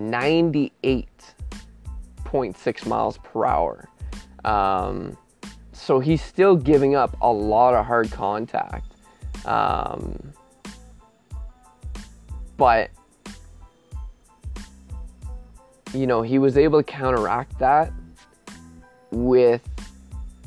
[2.32, 3.88] 98.6 miles per hour.
[4.44, 5.16] Um,
[5.72, 8.94] so he's still giving up a lot of hard contact.
[9.44, 10.32] Um,
[12.56, 12.90] but
[15.94, 17.92] you know, he was able to counteract that
[19.10, 19.62] with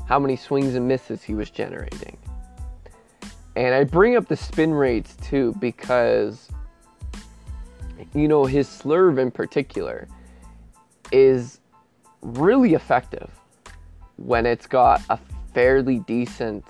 [0.07, 2.17] how many swings and misses he was generating.
[3.55, 6.49] And I bring up the spin rates too because,
[8.13, 10.07] you know, his slurve in particular
[11.11, 11.59] is
[12.25, 13.29] really effective
[14.17, 15.19] when it's got a
[15.53, 16.65] fairly decent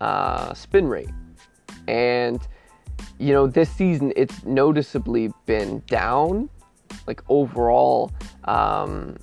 [0.00, 1.10] uh, spin rate.
[1.88, 2.40] And,
[3.18, 6.50] you know, this season it's noticeably been down,
[7.06, 8.10] like overall.
[8.44, 9.16] Um,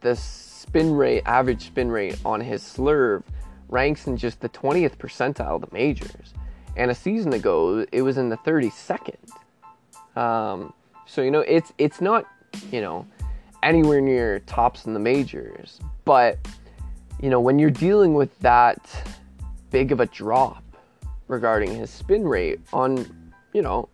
[0.00, 3.22] this spin rate, average spin rate on his slurve
[3.68, 6.34] ranks in just the 20th percentile of the majors.
[6.76, 9.16] And a season ago, it was in the 32nd.
[10.16, 10.72] Um,
[11.06, 12.24] so you know, it's it's not
[12.70, 13.06] you know
[13.64, 16.38] anywhere near tops in the majors, but
[17.20, 18.78] you know when you're dealing with that
[19.70, 20.62] big of a drop
[21.28, 23.88] regarding his spin rate on, you know,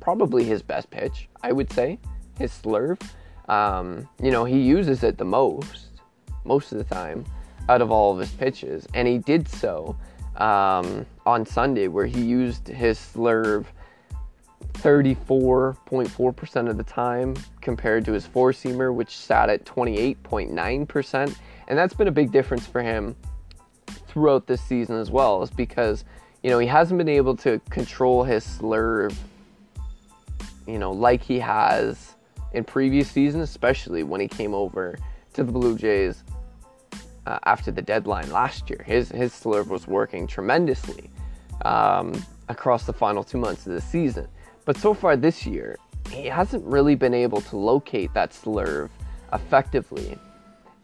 [0.00, 1.98] probably his best pitch, I would say,
[2.38, 3.00] his slurve.
[3.48, 6.00] Um, you know, he uses it the most,
[6.44, 7.24] most of the time,
[7.68, 8.86] out of all of his pitches.
[8.94, 9.96] And he did so
[10.36, 13.66] um, on Sunday, where he used his slurve
[14.78, 21.36] 34.4% of the time compared to his four seamer, which sat at 28.9%.
[21.68, 23.16] And that's been a big difference for him
[24.08, 26.04] throughout this season as well, is because,
[26.42, 29.14] you know, he hasn't been able to control his slurve,
[30.66, 32.14] you know, like he has
[32.52, 34.98] in previous seasons, especially when he came over
[35.34, 36.22] to the Blue Jays
[37.26, 38.82] uh, after the deadline last year.
[38.86, 41.10] His, his slurve was working tremendously
[41.64, 44.28] um, across the final two months of the season.
[44.66, 45.78] But so far this year,
[46.10, 48.90] he hasn't really been able to locate that slurve
[49.32, 50.18] effectively.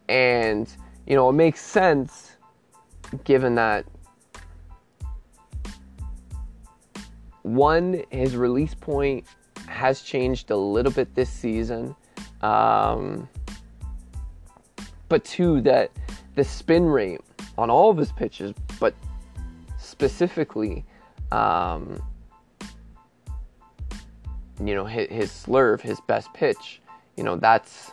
[0.08, 0.74] And,
[1.06, 2.36] you know, it makes sense
[3.24, 3.84] given that
[7.42, 9.26] one, his release point
[9.66, 11.96] has changed a little bit this season.
[12.40, 13.28] Um,
[15.08, 15.90] but two, that
[16.36, 17.20] the spin rate
[17.58, 18.94] on all of his pitches, but
[19.76, 20.84] specifically
[21.32, 22.00] um,
[24.68, 26.80] you know, his, his slurve, his best pitch,
[27.16, 27.92] you know, that's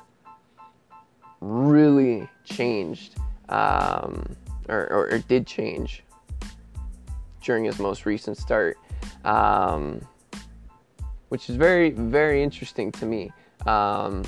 [1.42, 3.16] really changed,
[3.50, 4.36] um,
[4.68, 6.04] or, or, or, did change
[7.42, 8.78] during his most recent start,
[9.24, 10.02] um,
[11.30, 13.32] which is very, very interesting to me.
[13.66, 14.24] Um,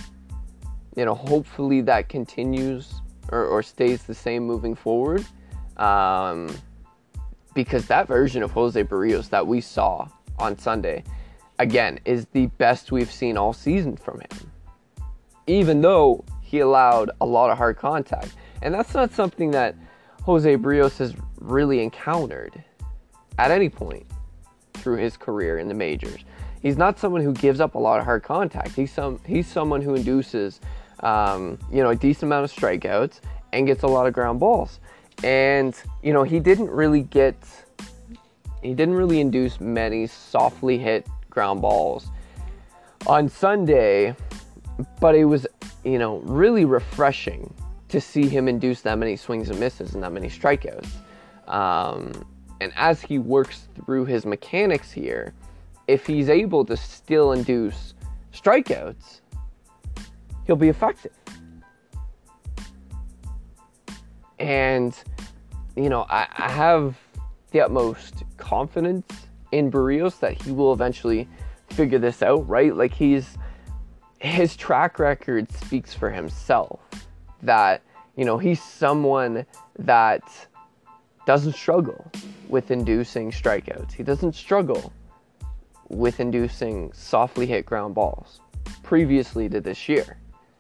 [0.95, 3.01] you know, hopefully that continues
[3.32, 5.25] or, or stays the same moving forward.
[5.77, 6.49] Um,
[7.54, 10.08] because that version of Jose Berrios that we saw
[10.39, 11.04] on Sunday,
[11.62, 14.52] again, is the best we've seen all season from him.
[15.47, 18.34] Even though he allowed a lot of hard contact.
[18.62, 19.76] And that's not something that
[20.24, 22.63] Jose Berrios has really encountered
[23.38, 24.06] at any point
[24.74, 26.26] through his career in the majors.
[26.62, 28.71] He's not someone who gives up a lot of hard contact.
[28.76, 30.60] He's some he's someone who induces
[31.00, 33.21] um, you know a decent amount of strikeouts
[33.54, 34.80] and gets a lot of ground balls.
[35.24, 37.36] And you know he didn't really get
[38.62, 42.08] he didn't really induce many softly hit ground balls
[43.08, 44.15] on Sunday,
[45.00, 45.48] but it was,
[45.84, 47.52] you know, really refreshing
[47.89, 50.88] to see him induce that many swings and misses and that many strikeouts.
[51.48, 52.12] Um,
[52.62, 55.34] and as he works through his mechanics here,
[55.88, 57.96] if he's able to still induce
[58.34, 59.22] strikeouts,
[60.46, 61.12] he'll be effective.
[64.39, 64.96] And,
[65.76, 66.96] you know, I, I have
[67.52, 71.28] the utmost confidence in Berrios that he will eventually
[71.70, 72.76] figure this out, right?
[72.76, 73.38] Like he's
[74.20, 76.80] his track record speaks for himself.
[77.42, 77.82] That,
[78.16, 79.46] you know, he's someone
[79.80, 80.22] that
[81.26, 82.12] doesn't struggle
[82.48, 83.92] with inducing strikeouts.
[83.94, 84.94] He doesn't struggle
[85.90, 88.42] with inducing softly hit ground balls
[88.84, 90.18] previously to this year.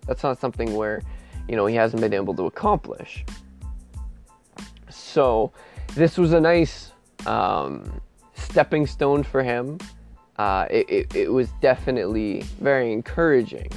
[0.07, 1.03] That's not something where,
[1.47, 3.23] you know, he hasn't been able to accomplish.
[4.89, 5.51] So,
[5.93, 6.91] this was a nice
[7.25, 8.01] um,
[8.41, 9.77] stepping stone for him.
[10.37, 13.69] Uh, it, it, it, was definitely very encouraging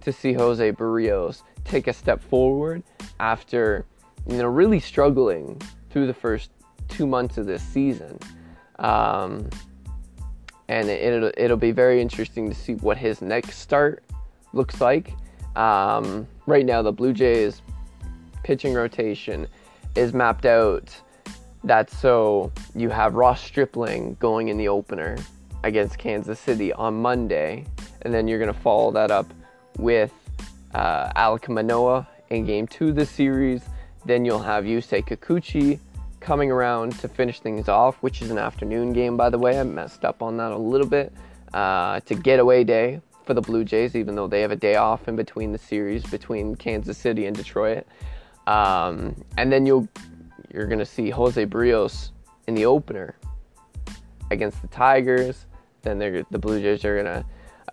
[0.00, 2.82] to see Jose Berrios take a step forward
[3.20, 3.84] after,
[4.26, 5.60] you know, really struggling
[5.90, 6.50] through the first
[6.88, 8.18] two months of this season.
[8.78, 9.48] Um,
[10.68, 14.02] and it, will it'll be very interesting to see what his next start
[14.52, 15.14] looks like.
[15.56, 17.62] Um, right now, the Blue Jays
[18.42, 19.46] pitching rotation
[19.94, 20.94] is mapped out
[21.64, 25.16] that's so you have Ross Stripling going in the opener
[25.64, 27.64] against Kansas City on Monday,
[28.02, 29.26] and then you're going to follow that up
[29.78, 30.12] with
[30.74, 33.62] uh, Alek Manoah in game two of the series.
[34.04, 35.80] Then you'll have Yusei Kikuchi
[36.20, 39.58] coming around to finish things off, which is an afternoon game, by the way.
[39.58, 41.12] I messed up on that a little bit.
[41.54, 45.08] Uh, to getaway day for the Blue Jays, even though they have a day off
[45.08, 47.86] in between the series between Kansas City and Detroit.
[48.46, 49.88] Um, and then you'll
[50.52, 52.10] you're going to see Jose Berrios
[52.46, 53.16] in the opener
[54.30, 55.46] against the Tigers.
[55.82, 57.24] Then the Blue Jays are going to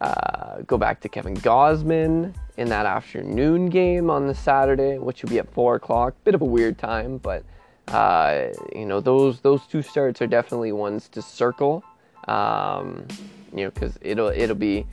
[0.02, 5.30] uh, go back to Kevin Gausman in that afternoon game on the Saturday, which will
[5.30, 6.16] be at four o'clock.
[6.24, 7.44] Bit of a weird time, but
[7.88, 11.84] uh, you know those those two starts are definitely ones to circle.
[12.28, 13.08] Um,
[13.54, 14.86] you know, because it'll it'll be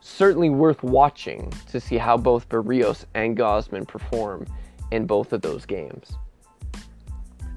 [0.00, 4.46] certainly worth watching to see how both Berrios and Gausman perform
[4.92, 6.12] in both of those games.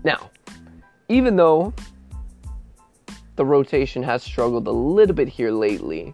[0.04, 0.32] Now,
[1.08, 1.74] even though
[3.36, 6.14] the rotation has struggled a little bit here lately,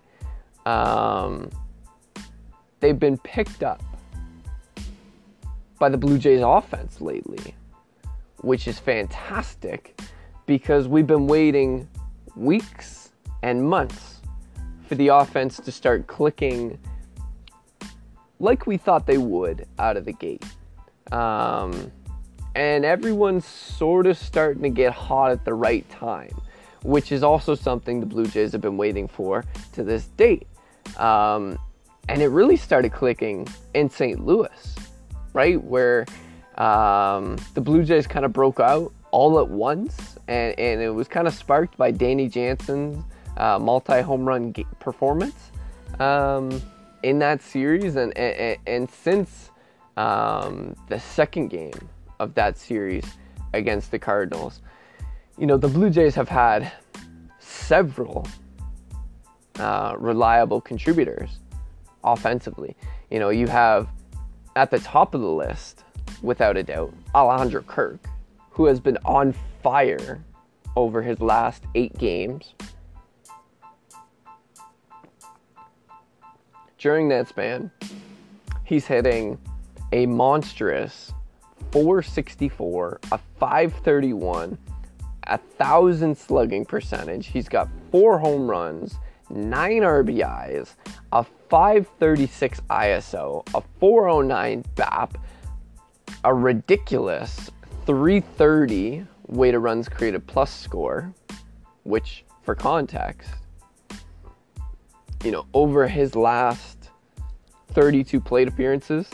[0.65, 1.49] um,
[2.79, 3.83] they've been picked up
[5.79, 7.53] by the Blue Jays offense lately,
[8.37, 9.99] which is fantastic
[10.45, 11.87] because we've been waiting
[12.35, 13.11] weeks
[13.43, 14.21] and months
[14.87, 16.77] for the offense to start clicking
[18.39, 20.43] like we thought they would out of the gate.
[21.11, 21.91] Um,
[22.55, 26.31] and everyone's sort of starting to get hot at the right time,
[26.83, 29.43] which is also something the Blue Jays have been waiting for
[29.73, 30.47] to this date.
[30.97, 31.59] Um,
[32.07, 34.25] and it really started clicking in St.
[34.25, 34.75] Louis,
[35.33, 35.61] right?
[35.61, 36.05] Where
[36.57, 41.07] um, the Blue Jays kind of broke out all at once, and, and it was
[41.07, 43.03] kind of sparked by Danny Jansen's
[43.35, 45.51] uh, multi home run performance
[45.99, 46.61] um,
[47.03, 47.97] in that series.
[47.97, 49.51] And, and, and since
[49.97, 51.89] um, the second game
[52.19, 53.05] of that series
[53.53, 54.61] against the Cardinals,
[55.37, 56.71] you know, the Blue Jays have had
[57.39, 58.27] several
[59.59, 61.39] uh, reliable contributors
[62.03, 62.75] offensively.
[63.09, 63.87] You know, you have
[64.55, 65.83] at the top of the list,
[66.21, 67.99] without a doubt, Alejandro Kirk,
[68.49, 70.23] who has been on fire
[70.75, 72.53] over his last eight games.
[76.77, 77.71] During that span,
[78.63, 79.39] he's hitting
[79.91, 81.11] a monstrous
[81.75, 84.57] 464, a 531,
[85.27, 87.27] a thousand slugging percentage.
[87.27, 88.95] He's got four home runs,
[89.29, 90.75] nine RBIs,
[91.11, 95.17] a 536 ISO, a 409 BAP,
[96.23, 97.51] a ridiculous
[97.85, 101.13] 330 weighted runs created plus score,
[101.83, 103.31] which, for context,
[105.25, 106.91] you know, over his last
[107.73, 109.09] 32 plate appearances,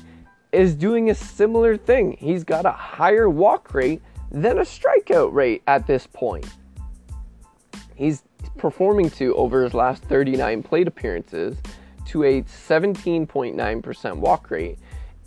[0.51, 2.17] is doing a similar thing.
[2.19, 6.47] He's got a higher walk rate than a strikeout rate at this point.
[7.95, 8.23] He's
[8.59, 11.57] performing to, over his last 39 plate appearances,
[12.05, 14.77] to a 17.9% walk rate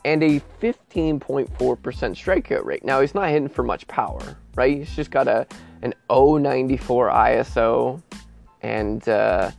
[0.05, 2.85] and a 15.4% strikeout rate.
[2.85, 4.79] Now, he's not hitting for much power, right?
[4.79, 5.47] He's just got a
[5.83, 8.03] an 094 ISO
[8.63, 9.51] and uh,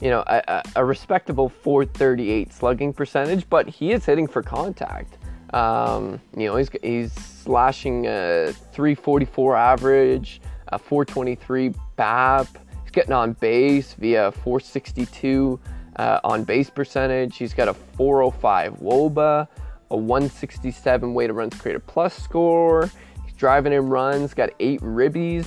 [0.00, 5.16] you know, a, a, respectable 438 slugging percentage, but he is hitting for contact.
[5.54, 12.46] Um, you know, he's, he's slashing a 344 average, a 423 BAP.
[12.94, 15.58] Getting on base via 462
[15.96, 17.36] uh, on base percentage.
[17.36, 19.48] He's got a 405 WOBA,
[19.90, 22.88] a 167 weighted runs created plus score.
[23.24, 25.46] He's driving in runs, got eight ribbies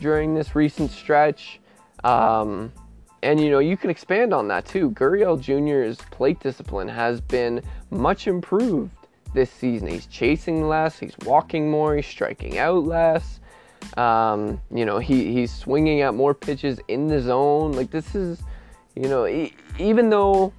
[0.00, 1.60] during this recent stretch.
[2.02, 2.72] Um,
[3.22, 4.90] and you know, you can expand on that too.
[4.90, 8.90] Gurriel Jr.'s plate discipline has been much improved
[9.34, 9.86] this season.
[9.86, 13.38] He's chasing less, he's walking more, he's striking out less.
[13.96, 17.72] Um, you know, he, he's swinging at more pitches in the zone.
[17.72, 18.42] Like, this is,
[18.94, 20.52] you know, he, even though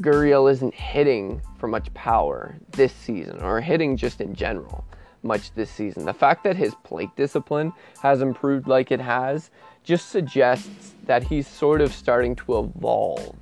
[0.00, 4.84] Gurriel isn't hitting for much power this season or hitting just in general
[5.22, 9.50] much this season, the fact that his plate discipline has improved like it has
[9.82, 13.34] just suggests that he's sort of starting to evolve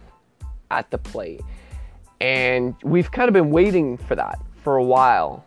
[0.71, 1.41] at the plate.
[2.21, 5.45] And we've kind of been waiting for that for a while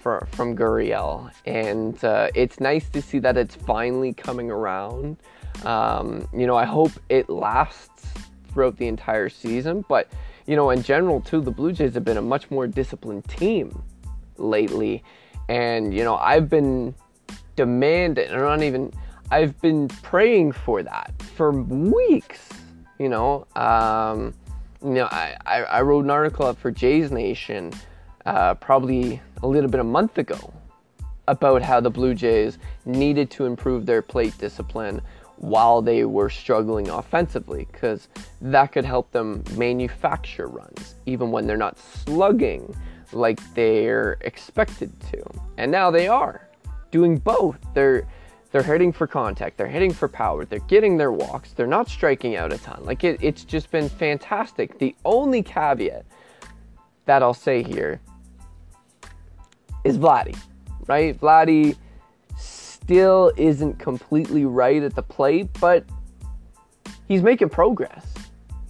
[0.00, 1.30] for, from Gurriel.
[1.46, 5.18] And uh, it's nice to see that it's finally coming around.
[5.64, 8.06] Um, you know, I hope it lasts
[8.52, 9.84] throughout the entire season.
[9.88, 10.10] But,
[10.46, 13.82] you know, in general, too, the Blue Jays have been a much more disciplined team
[14.36, 15.04] lately.
[15.48, 16.94] And, you know, I've been
[17.56, 18.92] demanding, or not even
[19.30, 22.48] I've been praying for that for weeks.
[22.98, 24.34] You know, um,
[24.82, 27.72] you know, I, I, I, wrote an article up for Jays Nation
[28.26, 30.52] uh, probably a little bit a month ago,
[31.28, 35.00] about how the Blue Jays needed to improve their plate discipline
[35.36, 38.08] while they were struggling offensively because
[38.42, 42.76] that could help them manufacture runs even when they're not slugging
[43.12, 45.22] like they're expected to.
[45.56, 46.48] And now they are
[46.90, 47.58] doing both.
[47.74, 48.06] They're
[48.52, 52.34] they're hitting for contact, they're hitting for power, they're getting their walks, they're not striking
[52.34, 52.84] out a ton.
[52.84, 54.78] Like it, it's just been fantastic.
[54.78, 56.04] The only caveat
[57.04, 58.00] that I'll say here
[59.84, 60.38] is Vladdy,
[60.86, 61.18] right?
[61.18, 61.76] Vladdy
[62.36, 65.84] still isn't completely right at the plate, but
[67.06, 68.06] he's making progress.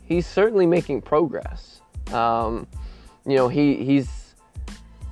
[0.04, 1.80] He's certainly making progress.
[2.12, 2.66] Um,
[3.26, 4.34] you know, he he's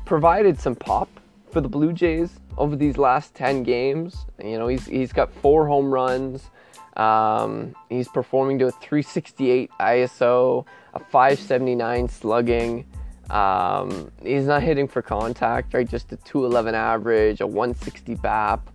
[0.04, 1.08] provided some pop
[1.50, 4.26] for the Blue Jays over these last 10 games.
[4.42, 6.50] You know, he's, he's got four home runs.
[6.96, 12.84] Um, he's performing to a 368 ISO, a 579 slugging.
[13.30, 15.88] Um, he's not hitting for contact, right?
[15.88, 18.70] Just a 211 average, a 160 BAP,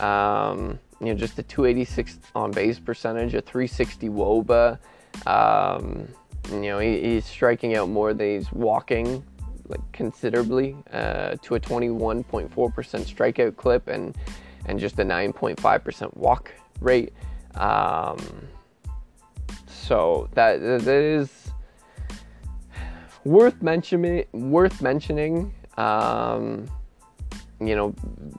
[0.00, 4.78] um, you know, just a 286 on base percentage, a 360 WOBA.
[5.26, 6.08] Um,
[6.50, 9.22] you know, he, he's striking out more than he's walking,
[9.66, 14.16] like considerably uh, to a 21.4% strikeout clip and
[14.66, 17.12] and just a 9.5% walk rate.
[17.54, 18.18] Um,
[19.66, 21.47] so that that is
[23.28, 24.24] worth mentioning.
[24.32, 25.54] Worth mentioning.
[25.76, 26.68] Um,
[27.60, 27.94] you know,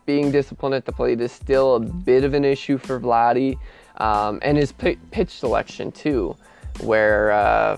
[0.05, 3.57] being disciplined at the plate is still a bit of an issue for Vladdy,
[3.97, 6.35] um, and his p- pitch selection too,
[6.81, 7.77] where uh,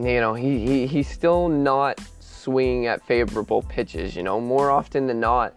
[0.00, 4.16] you know he, he he's still not swinging at favorable pitches.
[4.16, 5.54] You know, more often than not,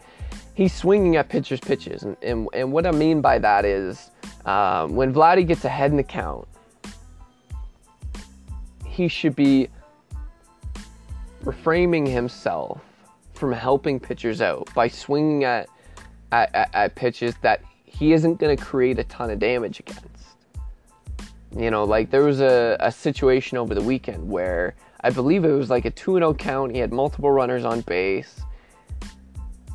[0.54, 2.04] he's swinging at pitchers' pitches.
[2.04, 4.12] And, and, and what I mean by that is
[4.46, 6.48] um, when Vladdy gets ahead in the count,
[8.86, 9.70] he should be
[11.44, 12.82] reframing himself
[13.34, 15.68] from helping pitchers out by swinging at,
[16.32, 20.08] at, at, at pitches that he isn't going to create a ton of damage against.
[21.56, 25.52] You know, like there was a, a situation over the weekend where I believe it
[25.52, 26.72] was like a 2 0 count.
[26.72, 28.42] He had multiple runners on base.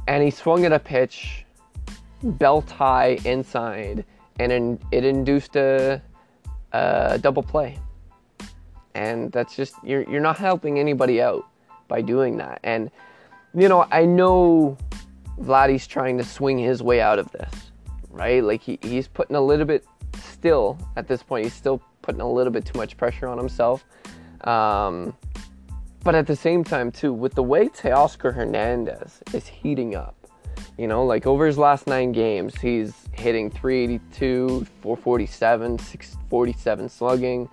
[0.08, 1.44] And he swung at a pitch,
[2.22, 4.06] belt high inside,
[4.40, 6.00] and in, it induced a,
[6.72, 7.78] a double play.
[8.94, 11.44] And that's just, you're, you're not helping anybody out
[11.88, 12.60] by doing that.
[12.62, 12.90] And,
[13.54, 14.76] you know, I know
[15.40, 17.52] Vladdy's trying to swing his way out of this,
[18.10, 18.42] right?
[18.42, 19.84] Like he, he's putting a little bit
[20.22, 23.84] still at this point, he's still putting a little bit too much pressure on himself.
[24.42, 25.14] Um,
[26.04, 30.14] but at the same time, too, with the way Teoscar Hernandez is heating up,
[30.78, 37.48] you know, like over his last nine games, he's hitting 382, 447, 647 slugging,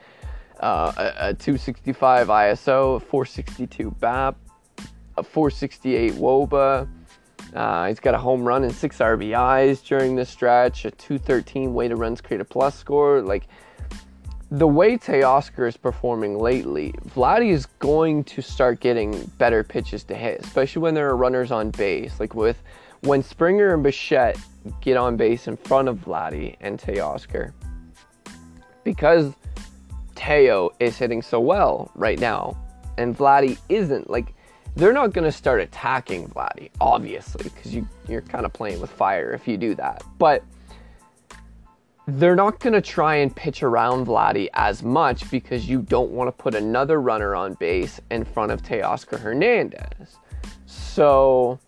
[0.60, 4.38] uh, a, a 265 ISO, 462 BAP,
[5.18, 6.88] a 468 WOBA.
[7.54, 11.98] Uh, he's got a home run and six RBIs during this stretch, a 213 weighted
[11.98, 13.22] runs created plus score.
[13.22, 13.48] Like,
[14.52, 20.16] the way Teoscar is performing lately, Vladdy is going to start getting better pitches to
[20.16, 22.20] hit, especially when there are runners on base.
[22.20, 22.62] Like with
[23.02, 24.38] when Springer and Bichette
[24.82, 27.54] get on base in front of Vladdy and Teoscar.
[28.84, 29.34] Because
[30.16, 32.58] Teo is hitting so well right now,
[32.98, 34.34] and Vladdy isn't, like
[34.76, 38.92] they're not going to start attacking Vladdy, obviously, because you, you're kind of playing with
[38.92, 40.04] fire if you do that.
[40.18, 40.44] But
[42.08, 46.28] they're not going to try and pitch around Vladdy as much because you don't want
[46.28, 50.18] to put another runner on base in front of Teoscar Hernandez.
[50.66, 51.60] So,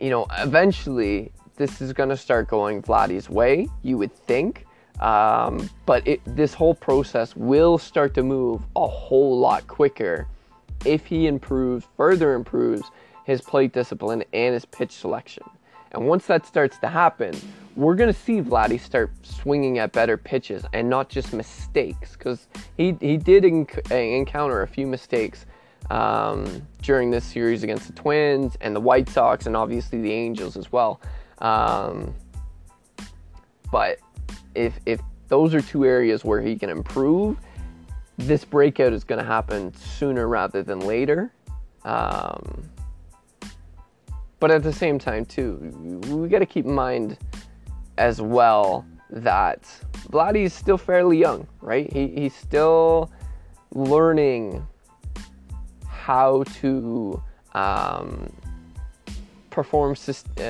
[0.00, 4.64] you know, eventually this is going to start going Vladdy's way, you would think.
[5.00, 10.26] Um, but it, this whole process will start to move a whole lot quicker
[10.84, 12.90] if he improves, further improves
[13.24, 15.44] his plate discipline and his pitch selection.
[15.92, 17.34] And once that starts to happen,
[17.76, 22.48] we're going to see Vladdy start swinging at better pitches and not just mistakes because
[22.76, 25.46] he, he did enc- encounter a few mistakes
[25.90, 30.56] um, during this series against the Twins and the White Sox and obviously the Angels
[30.56, 31.00] as well.
[31.38, 32.14] Um,
[33.70, 33.98] but
[34.58, 37.38] if, if those are two areas where he can improve,
[38.16, 41.32] this breakout is going to happen sooner rather than later.
[41.84, 42.68] Um,
[44.40, 45.56] but at the same time, too,
[46.08, 47.16] we got to keep in mind
[47.96, 49.62] as well that
[50.10, 51.92] Vladdy is still fairly young, right?
[51.92, 53.10] He, he's still
[53.72, 54.66] learning
[55.86, 57.22] how to
[57.54, 58.32] um,
[59.50, 59.96] perform,
[60.38, 60.42] uh,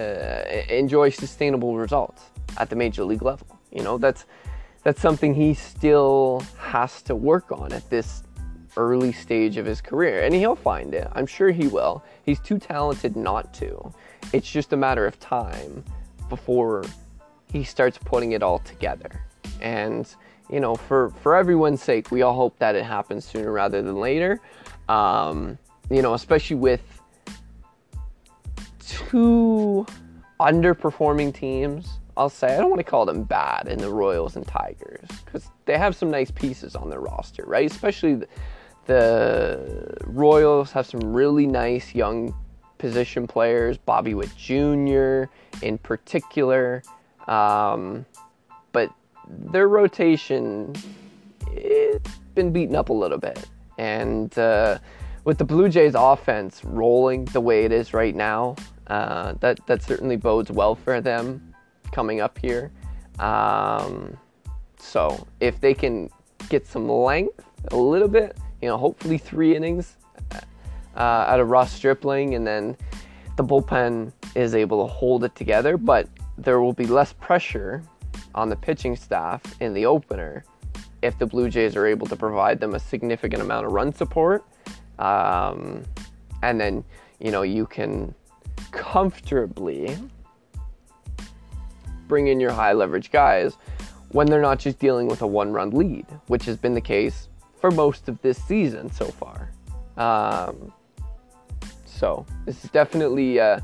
[0.68, 2.24] enjoy sustainable results
[2.58, 3.57] at the major league level.
[3.78, 4.26] You know, that's
[4.82, 8.24] that's something he still has to work on at this
[8.76, 11.06] early stage of his career, and he'll find it.
[11.12, 12.02] I'm sure he will.
[12.24, 13.92] He's too talented not to.
[14.32, 15.84] It's just a matter of time
[16.28, 16.84] before
[17.52, 19.22] he starts putting it all together.
[19.60, 20.12] And
[20.50, 24.00] you know, for for everyone's sake, we all hope that it happens sooner rather than
[24.00, 24.40] later.
[24.88, 25.56] Um,
[25.88, 26.82] you know, especially with
[28.80, 29.86] two
[30.40, 32.00] underperforming teams.
[32.18, 35.50] I'll say I don't want to call them bad in the Royals and Tigers because
[35.66, 37.70] they have some nice pieces on their roster, right?
[37.70, 38.28] Especially the,
[38.86, 42.34] the Royals have some really nice young
[42.76, 45.24] position players, Bobby Witt Jr.
[45.62, 46.82] in particular.
[47.28, 48.04] Um,
[48.72, 48.90] but
[49.28, 50.74] their rotation,
[51.52, 53.48] it's been beaten up a little bit.
[53.78, 54.80] And uh,
[55.22, 58.56] with the Blue Jays offense rolling the way it is right now,
[58.88, 61.47] uh, that, that certainly bodes well for them
[61.90, 62.70] coming up here.
[63.18, 64.16] Um,
[64.78, 66.10] so if they can
[66.48, 69.96] get some length a little bit, you know, hopefully three innings
[70.96, 72.76] uh, out of Ross Stripling, and then
[73.36, 77.82] the bullpen is able to hold it together, but there will be less pressure
[78.34, 80.44] on the pitching staff in the opener
[81.02, 84.44] if the Blue Jays are able to provide them a significant amount of run support.
[84.98, 85.84] Um,
[86.42, 86.84] and then,
[87.20, 88.14] you know, you can
[88.70, 89.96] comfortably
[92.08, 93.56] bring in your high leverage guys
[94.12, 97.28] when they're not just dealing with a one run lead, which has been the case
[97.60, 99.50] for most of this season so far.
[99.96, 100.72] Um,
[101.84, 103.62] so this is definitely a,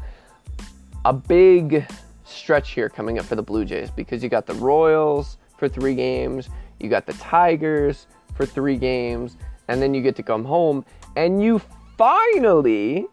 [1.05, 1.87] a big
[2.25, 5.95] stretch here coming up for the Blue Jays because you got the Royals for three
[5.95, 6.49] games,
[6.81, 9.37] you got the Tigers for three games,
[9.69, 10.85] and then you get to come home
[11.17, 11.61] and you
[11.97, 13.07] finally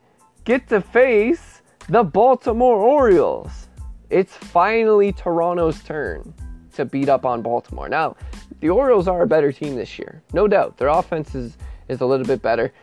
[0.44, 3.68] get to face the Baltimore Orioles.
[4.12, 6.34] It's finally Toronto's turn
[6.74, 7.88] to beat up on Baltimore.
[7.88, 8.18] Now,
[8.60, 10.78] the Orioles are a better team this year, no doubt.
[10.78, 11.58] Their offense is,
[11.88, 12.74] is a little bit better.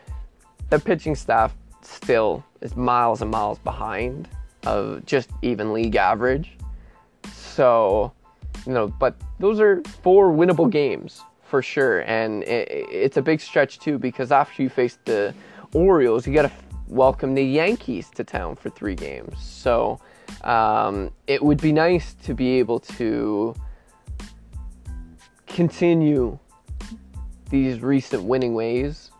[0.70, 4.26] Their pitching staff still is miles and miles behind
[4.64, 6.56] of just even league average.
[7.30, 8.10] So,
[8.66, 12.00] you know, but those are four winnable games for sure.
[12.00, 15.34] And it, it's a big stretch too because after you face the
[15.74, 16.52] Orioles, you got to
[16.88, 19.38] welcome the Yankees to town for three games.
[19.38, 20.00] So
[20.42, 23.54] um, it would be nice to be able to
[25.46, 26.38] continue
[27.50, 29.10] these recent winning ways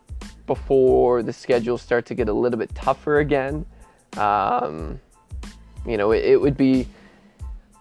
[0.46, 3.66] before the schedules start to get a little bit tougher again.
[4.16, 5.00] Um,
[5.86, 6.88] you know, it, it would be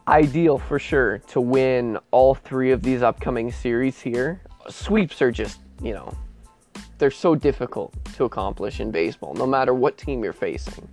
[0.07, 4.41] ideal for sure to win all three of these upcoming series here.
[4.69, 6.15] Sweeps are just, you know,
[6.97, 10.87] they're so difficult to accomplish in baseball, no matter what team you're facing.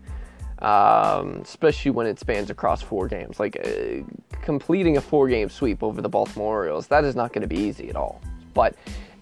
[0.64, 3.38] Um, especially when it spans across four games.
[3.38, 4.02] Like uh,
[4.40, 7.58] completing a four game sweep over the Baltimore Orioles, that is not going to be
[7.58, 8.22] easy at all.
[8.54, 8.74] But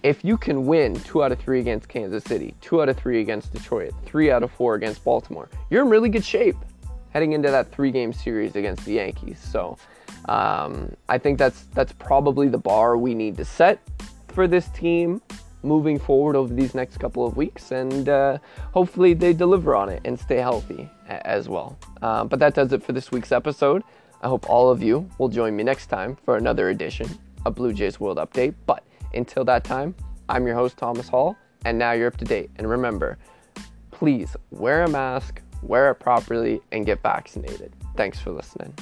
[0.05, 3.21] if you can win two out of three against Kansas City, two out of three
[3.21, 6.57] against Detroit, three out of four against Baltimore, you're in really good shape
[7.11, 9.41] heading into that three game series against the Yankees.
[9.41, 9.77] So
[10.27, 13.81] um, I think that's that's probably the bar we need to set
[14.29, 15.21] for this team
[15.63, 18.39] moving forward over these next couple of weeks, and uh,
[18.73, 21.79] hopefully they deliver on it and stay healthy as well.
[22.01, 23.83] Uh, but that does it for this week's episode.
[24.23, 27.09] I hope all of you will join me next time for another edition
[27.45, 28.55] of Blue Jays World Update.
[28.67, 28.85] But
[29.15, 29.95] until that time,
[30.29, 32.51] I'm your host, Thomas Hall, and now you're up to date.
[32.57, 33.19] And remember,
[33.91, 37.73] please wear a mask, wear it properly, and get vaccinated.
[37.97, 38.75] Thanks for listening.